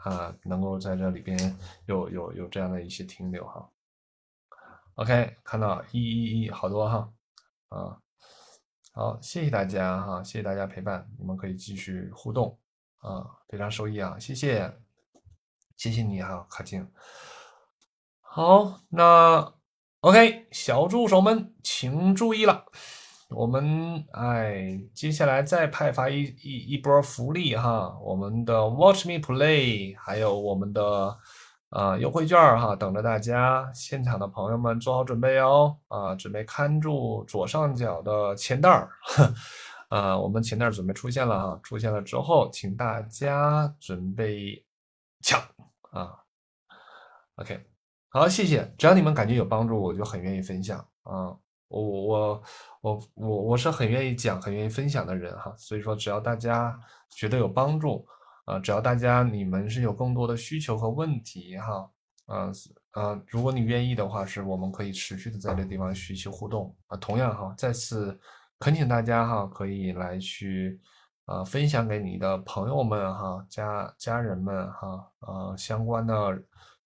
[0.01, 1.37] 啊，能够在这里边
[1.85, 3.69] 有有有这样的一些停留哈。
[4.95, 7.13] OK，看到一一一好多哈，
[7.67, 8.01] 啊，
[8.93, 12.59] 好，谢谢大家哈，谢谢大家陪伴，你们可以继续互动
[12.97, 14.79] 啊，非常受益啊，谢谢，
[15.77, 16.91] 谢谢你哈，卡静。
[18.19, 19.53] 好，那
[20.01, 22.65] OK，小助手们请注意了，
[23.29, 31.17] 我们哎，接下来再派发一一一波福利哈，我们的 Watch Me Play，还有我们的。
[31.69, 33.71] 啊，优惠券哈，等着大家！
[33.75, 35.77] 现场的朋友们做好准备哦！
[35.87, 38.89] 啊，准备看住左上角的钱袋儿，
[39.89, 44.65] 啊， 我们钱袋准备出现了哈，出现了之后，请大家准备
[45.21, 45.39] 抢
[45.91, 46.15] 啊
[47.35, 47.63] ！OK，
[48.11, 48.73] 好，谢谢！
[48.75, 51.37] 只要你们感觉有帮助，我就很愿意分享啊！
[51.67, 52.43] 我我
[52.81, 56.79] 我我我是很愿意讲、很愿意分享的人哈，所以说只要大家
[57.11, 58.05] 觉得有帮助。
[58.45, 61.87] 啊，只要大家你们是有更多的需求和问题哈，
[62.25, 62.51] 啊
[62.93, 66.97] 啊，如果你愿意的话，是我们可以持续的在这地方学习互动啊。
[66.97, 68.19] 同样哈，再次
[68.57, 70.81] 恳请大家哈，可以来去
[71.25, 76.41] 啊分享给你的朋友们哈、家家人们哈、呃相关的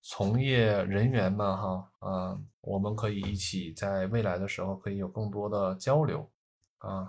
[0.05, 6.29] 从业人员们哈，啊，我们可以一起在未来的时候可以有更多的交流
[6.79, 7.07] 啊。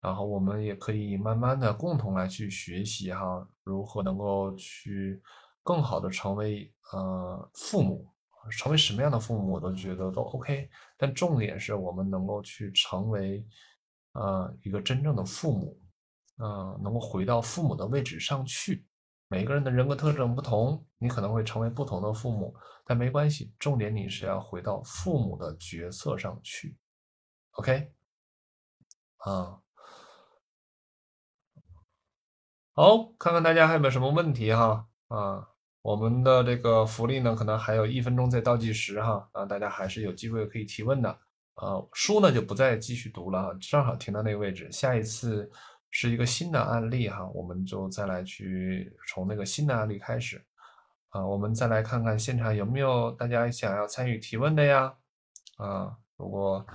[0.00, 5.22] 然后我们也可以慢慢的共同来去学习哈，如何能够去
[5.62, 8.08] 更好的成为呃父母，
[8.50, 13.46] 成为什么样的父母我都觉得都 OK，但重点是我们能够去成为
[14.14, 15.78] 呃一个真正的父母，
[16.38, 18.84] 呃能够回到父母的位置上去。
[19.28, 22.54] 每个人的人格特征不同，你可能会成为不同的父母，
[22.84, 26.76] 但没关系，重点你是要回到父母的角色上去
[27.52, 27.92] ，OK，
[29.18, 29.60] 啊。
[32.72, 35.48] 好，看看大家还有没有什么问题哈啊，
[35.80, 41.08] 我们的这个福利呢，可能还有一分钟在倒计时哈啊，大家还是有机会可以提问的
[41.54, 41.82] 啊。
[41.94, 45.50] 书呢就不再继续读了哈，正好停到那个位置，下一次
[45.98, 50.44] 是一个新的案例哈，我们就再来去从那个新的案例开始
[51.08, 54.94] 啊，我们再来看看现场有没有大家想要参与提问的呀
[55.56, 56.66] 啊，如果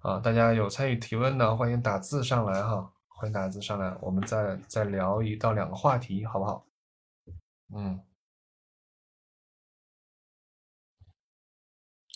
[0.00, 2.92] 啊大家有参与提问的，欢迎打字上来哈。
[3.08, 6.66] 欢迎打字上来，我们再再聊一到两个话题，好不好？
[7.74, 7.98] 嗯，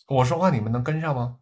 [0.09, 1.39] 我说话你们能跟上吗？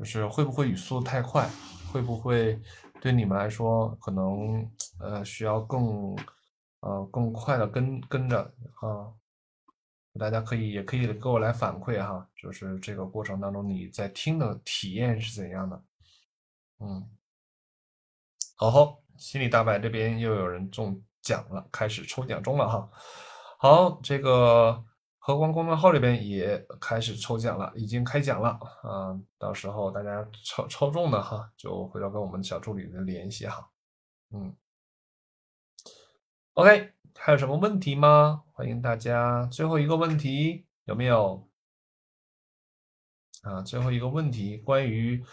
[0.00, 1.48] 就是会不会语速太快？
[1.92, 2.60] 会不会
[3.04, 4.66] 对你们来说可能
[4.98, 6.16] 呃需要更
[6.80, 8.40] 呃更快的跟跟着
[8.80, 9.12] 啊？
[10.18, 15.84] 大家可以也可以给我来反馈哈，就是这个过程当中你在听的体验是怎样的？
[16.78, 17.06] 嗯。
[18.56, 22.90] 好好，心理大白这边又有人中奖了，开始抽奖中了哈。
[23.58, 24.82] 好，这个
[25.26, 28.50] 和光公众号这边也开始抽奖了，已经开奖了
[28.82, 29.18] 啊。
[29.38, 33.70] 到时候大家抽抽中的哈，就回头跟我们小助理的联系哈。
[34.32, 34.54] 嗯
[36.52, 38.42] ，OK，还有什么问题吗？
[38.52, 41.48] 欢迎大家，最后一个问题有没有？
[43.44, 45.24] 啊，最后一个问题关于。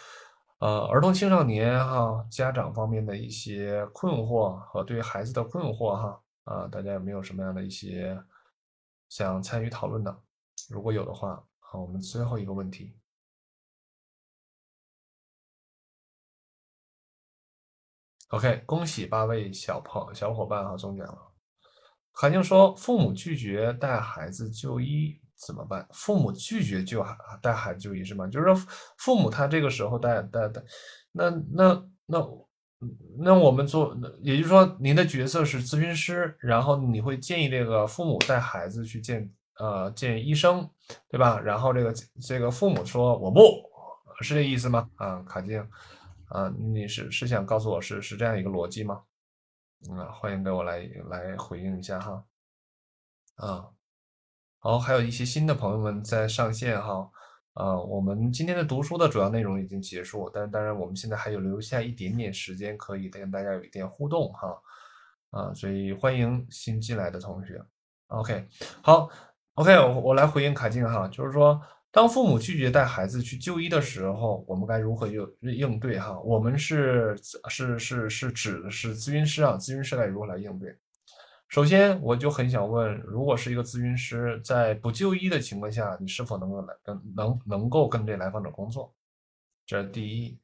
[0.60, 8.18] 呃，儿童青少年哈，家长方面的一些困惑和对孩子的困惑哈，啊，大家有没有什么样的一些
[9.12, 10.24] 想参与讨论的？
[10.70, 12.98] 如果有的话，好，我们最后一个问题。
[18.30, 21.34] OK，恭喜八位小朋小伙伴哈中奖了。
[22.14, 25.20] 韩静说，父母拒绝带孩子就医。
[25.36, 25.86] 怎么办？
[25.92, 28.28] 父母拒绝就孩带孩子就医是吗？
[28.28, 28.56] 就是说，
[29.00, 30.64] 父母他这个时候带带带，
[31.12, 32.20] 那那那
[33.20, 40.68] 那我们做，也就是说，您的角色是咨询师，然后你会建议这个父母带孩子去见呃见医生，
[41.10, 41.40] 对吧？
[41.40, 43.40] 然后这个这个父母说我不
[44.22, 44.90] 是这意思吗？
[44.96, 45.60] 啊，卡静，
[46.26, 49.02] 啊，你是是想告诉我是是这样一个逻辑吗？
[49.90, 52.24] 嗯，欢迎给我来来回应一下哈，
[53.36, 53.68] 啊。
[54.64, 57.10] 好，还有一些新的朋友们在上线哈，
[57.54, 64.58] 呃，我们今天的读书的主要内容已经结束，但当然我们现在还有留下一点点时间，可以跟大家有一点互动哈，
[65.32, 67.62] 啊，所以欢迎新进来的同学
[68.08, 68.48] OK，
[68.82, 69.10] 好
[69.56, 76.18] ，OK，我我来回应卡静哈，就是说，当父母拒绝带孩子去就医的时候，我们该如何应应对哈？
[76.22, 77.18] 我们是
[77.50, 80.74] 是是是指的是咨询师啊，咨询师该如何来应对？
[81.52, 88.92] 首先，我就很想问，如果是一个咨询师，在不就医的情况下，你是否能够来跟能能够跟这来访者工作？
[89.66, 90.40] 这是第一。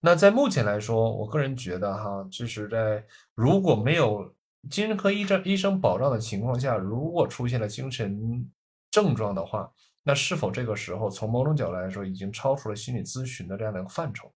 [0.00, 3.04] 那在目前来说，我个人觉得哈，就是在
[3.36, 4.34] 如果没有。
[4.70, 8.48] 精神科医生医生保障的情况下，如果出现了精神
[8.92, 9.68] 症状的话，
[10.04, 14.32] 那是否这个时候从某种角度来说，已经超出了心理咨询的这样的一个范畴？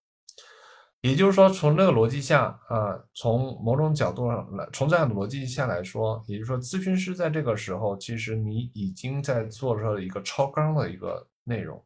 [1.02, 11.80] 也就是说，从这个逻辑下啊，从某种角度上来，从这样的逻辑下来说，也就是说，咨询师在这个时候，其实你已经在做出了一个超纲的一个内容。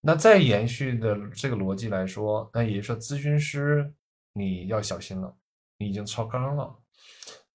[0.00, 3.92] 那再延续的这个逻辑来说，那也就是说，咨询师
[4.32, 5.36] 你要小心了，
[5.76, 6.74] 你已经超纲了。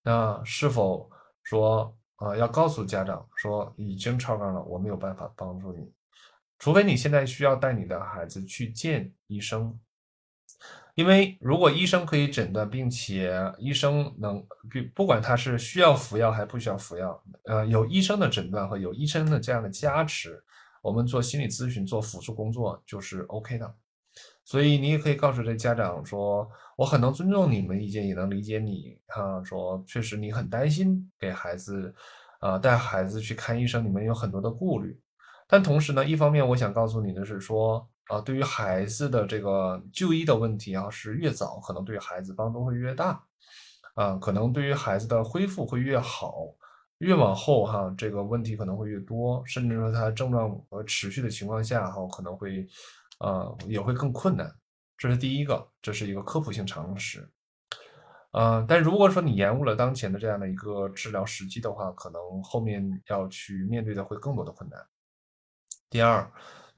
[0.03, 1.09] 那是否
[1.41, 5.89] 说啊，要告诉家长说已经超纲了，我没有办法帮助你，
[6.59, 9.79] 除非你现在需要带你的孩子去见医生，
[10.95, 20.43] 因为如果医生可以诊断，并且医生能不不管他是需要服药还是不需要服药，呃，有医生的诊断和有医生的这样的加持，
[20.81, 23.73] 我们做心理咨询做辅助工作就是 OK 的。
[24.45, 29.41] 所以你也可以告诉这家长说，我很能尊重你们意见，也能理解你哈。
[29.43, 31.91] 说确实你很担心给孩子，
[32.39, 34.99] 啊带孩子去看医生，你们有很多的顾虑。
[35.47, 43.23] 但同时呢，一方面我想告诉你的是说，啊对于孩子的这个就医的问题啊，是越早可能对孩子帮助会越大，
[43.95, 46.45] 啊可能对于孩子的恢复会越好，
[46.99, 52.67] 越往后哈这个问题可能会越多，甚至说他症状和持续的情况下哈可能会。
[53.19, 54.53] 呃，也会更困难，
[54.97, 57.31] 这是第一个，这是一个科普性常识。
[58.31, 64.77] 呃，但如果说你延误了当前的这样的一个治疗时机的话，可能后面要去面对的会更多的困难。
[65.89, 66.29] 第二，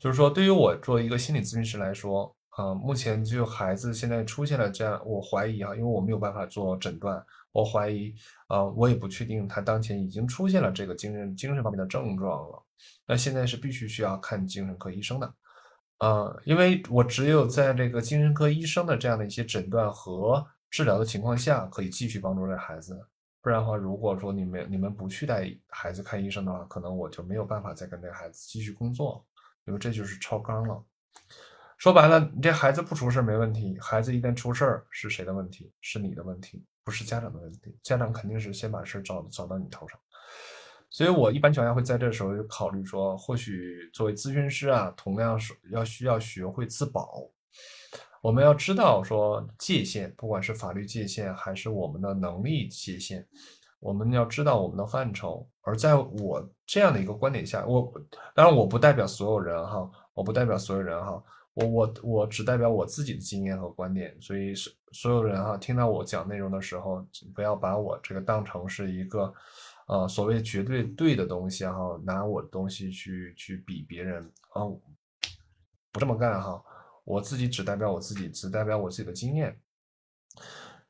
[0.05, 8.13] 就是说对于我作为一个心理咨询师来说，啊，目前就孩子现在出现了这样，我怀疑啊，因为我没有办法做诊断，我怀疑，
[8.45, 12.63] 啊，我也不确定他当前已经出现了这个精神精神方面的症状了，
[13.07, 15.33] 那现在是必须需要看精神科医生的。
[15.97, 22.95] 呃，因为我只有在这个精神科医生的这样的一些诊断和治疗的情况下，可以继续帮助这孩子。
[23.41, 29.25] 不然的话，如果说你们你们不去带孩子看医生的话，可能我就没有办法再跟这个孩子继续工作，
[29.65, 30.83] 因为这就是超纲了。
[31.77, 35.71] 说白了，你这孩子不出事没问题，孩子一旦出事儿，是谁的问题？
[35.81, 37.77] 是你的问题，不是家长的问题。
[37.83, 39.99] 家长肯定是先把事找找到你头上。
[40.89, 47.29] 所以我一般情况下会在这时候就考虑说，或许作为咨询师啊，同样是要需要学会自保。
[48.21, 53.27] 我们要知道说界限，不管是法律界限还是我们的能力界限，
[53.79, 55.47] 我们要知道我们的范畴。
[55.65, 57.91] 而在我这样的一个观点下，我
[58.33, 61.21] 当然我不代表所有人哈，我不代表所有人哈，
[61.55, 64.15] 我我我只代表我自己的经验和观点。
[64.21, 69.33] 所以所所有人哈，听到我讲内容的时候，不要把我这个当成是一个。
[69.87, 74.65] 呃，所谓绝对对的东西哈，拿我的东西去去比别人啊，
[75.91, 76.59] 不这么干哈。
[77.03, 79.55] 我自己只代表我自己，只代表我自己的经验。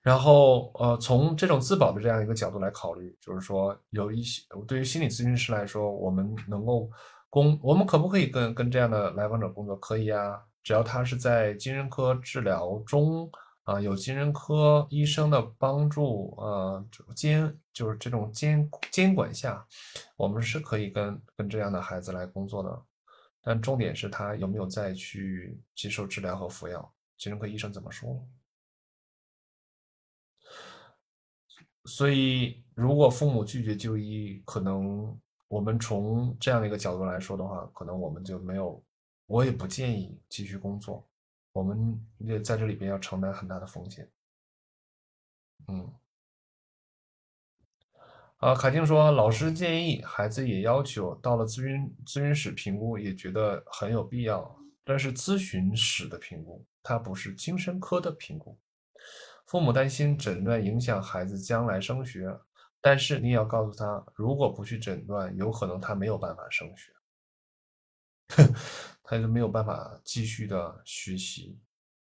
[0.06, 6.88] 然后呃，从这种自保的这样一个角度来考虑，就是说有一些对于心理咨询师来说，我们能够
[7.32, 9.76] 工，我们可不可以跟跟这样的来访者工作？
[9.78, 13.28] 可以啊，只要他是在精神科治疗中。
[13.64, 16.86] 啊，有精神科医生的帮助，呃，
[17.16, 19.66] 监就是这种监监管下，
[20.18, 22.80] 我们是可以跟跟这样的孩子来工作的。
[23.42, 28.24] 但重点是他有没有再去接受治疗和服药，精神科医生怎么说？
[31.86, 35.16] 所以，如果父母拒绝就医，可能
[35.48, 38.84] 我们从这样的一个角度来说的话，可能我们就没有，
[39.28, 41.08] 我也不建议继续工作。
[41.54, 44.12] 我们也在这里边要承担很大的风险，
[45.70, 45.94] 嗯，
[48.38, 58.58] 啊，凯静说，老师建议，孩子也要求，到了咨询咨询室评估，也觉得很有必要，但是咨询室的评估，它不是精神科的评估。
[59.46, 62.40] 父母担心诊断影响孩子将来升学，
[62.82, 66.92] 但是你也要告诉他，如果不去诊断，有可能他没有办法升学。
[69.08, 71.60] 他就没有办法继续的学习，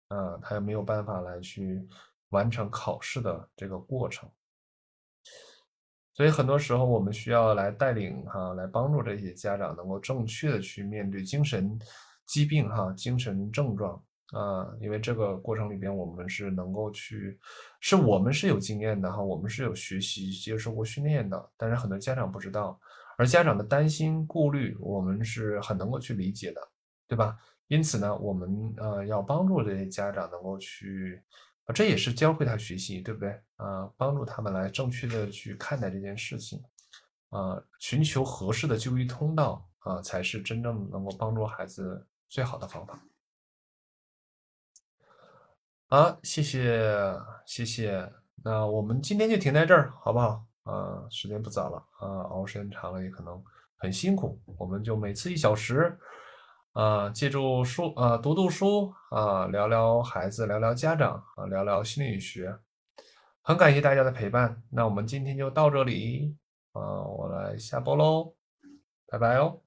[0.06, 1.84] 啊，他也没有办法来去
[2.28, 4.30] 完成考试的这个过程，
[6.12, 11.76] 所以很多时候我们需要来带领哈，来帮助这些家长能够正确的去面对精神
[12.26, 14.00] 疾病哈，精神症状
[14.32, 17.38] 啊，因为这个过程里边我们是能够去，
[17.80, 22.80] 是我们是有经验的哈，我们是有学习接受过训练的，但是很多家长不知道，
[23.18, 26.60] 而家长的担心顾虑，我们是很能够去理解的，
[27.06, 27.36] 对吧？
[27.68, 31.22] 因此呢，我们呃要帮助这些家长能够去，
[31.74, 33.30] 这也是教会他学习，对不对？
[33.56, 36.60] 啊，帮助他们来正确的去看待这件事情，
[37.30, 43.00] 啊，寻求合适的就医通道啊，才是真正能够帮助孩子最好的方法。
[45.94, 47.16] 好，谢谢
[47.46, 48.12] 谢谢，
[48.42, 50.44] 那我们今天就停在这儿，好不好？
[50.64, 53.40] 啊，时间不早了啊，熬时间长了也可能
[53.76, 55.96] 很辛苦，我们就每次一小时。
[56.72, 62.58] 啊，借助书啊，读读书啊，聊聊孩子，聊聊家长啊，聊聊心理学。
[63.42, 66.36] 很感谢大家的陪伴，那我们今天就到这里
[66.72, 68.34] 啊，我来下播喽，
[69.06, 69.63] 拜拜哦。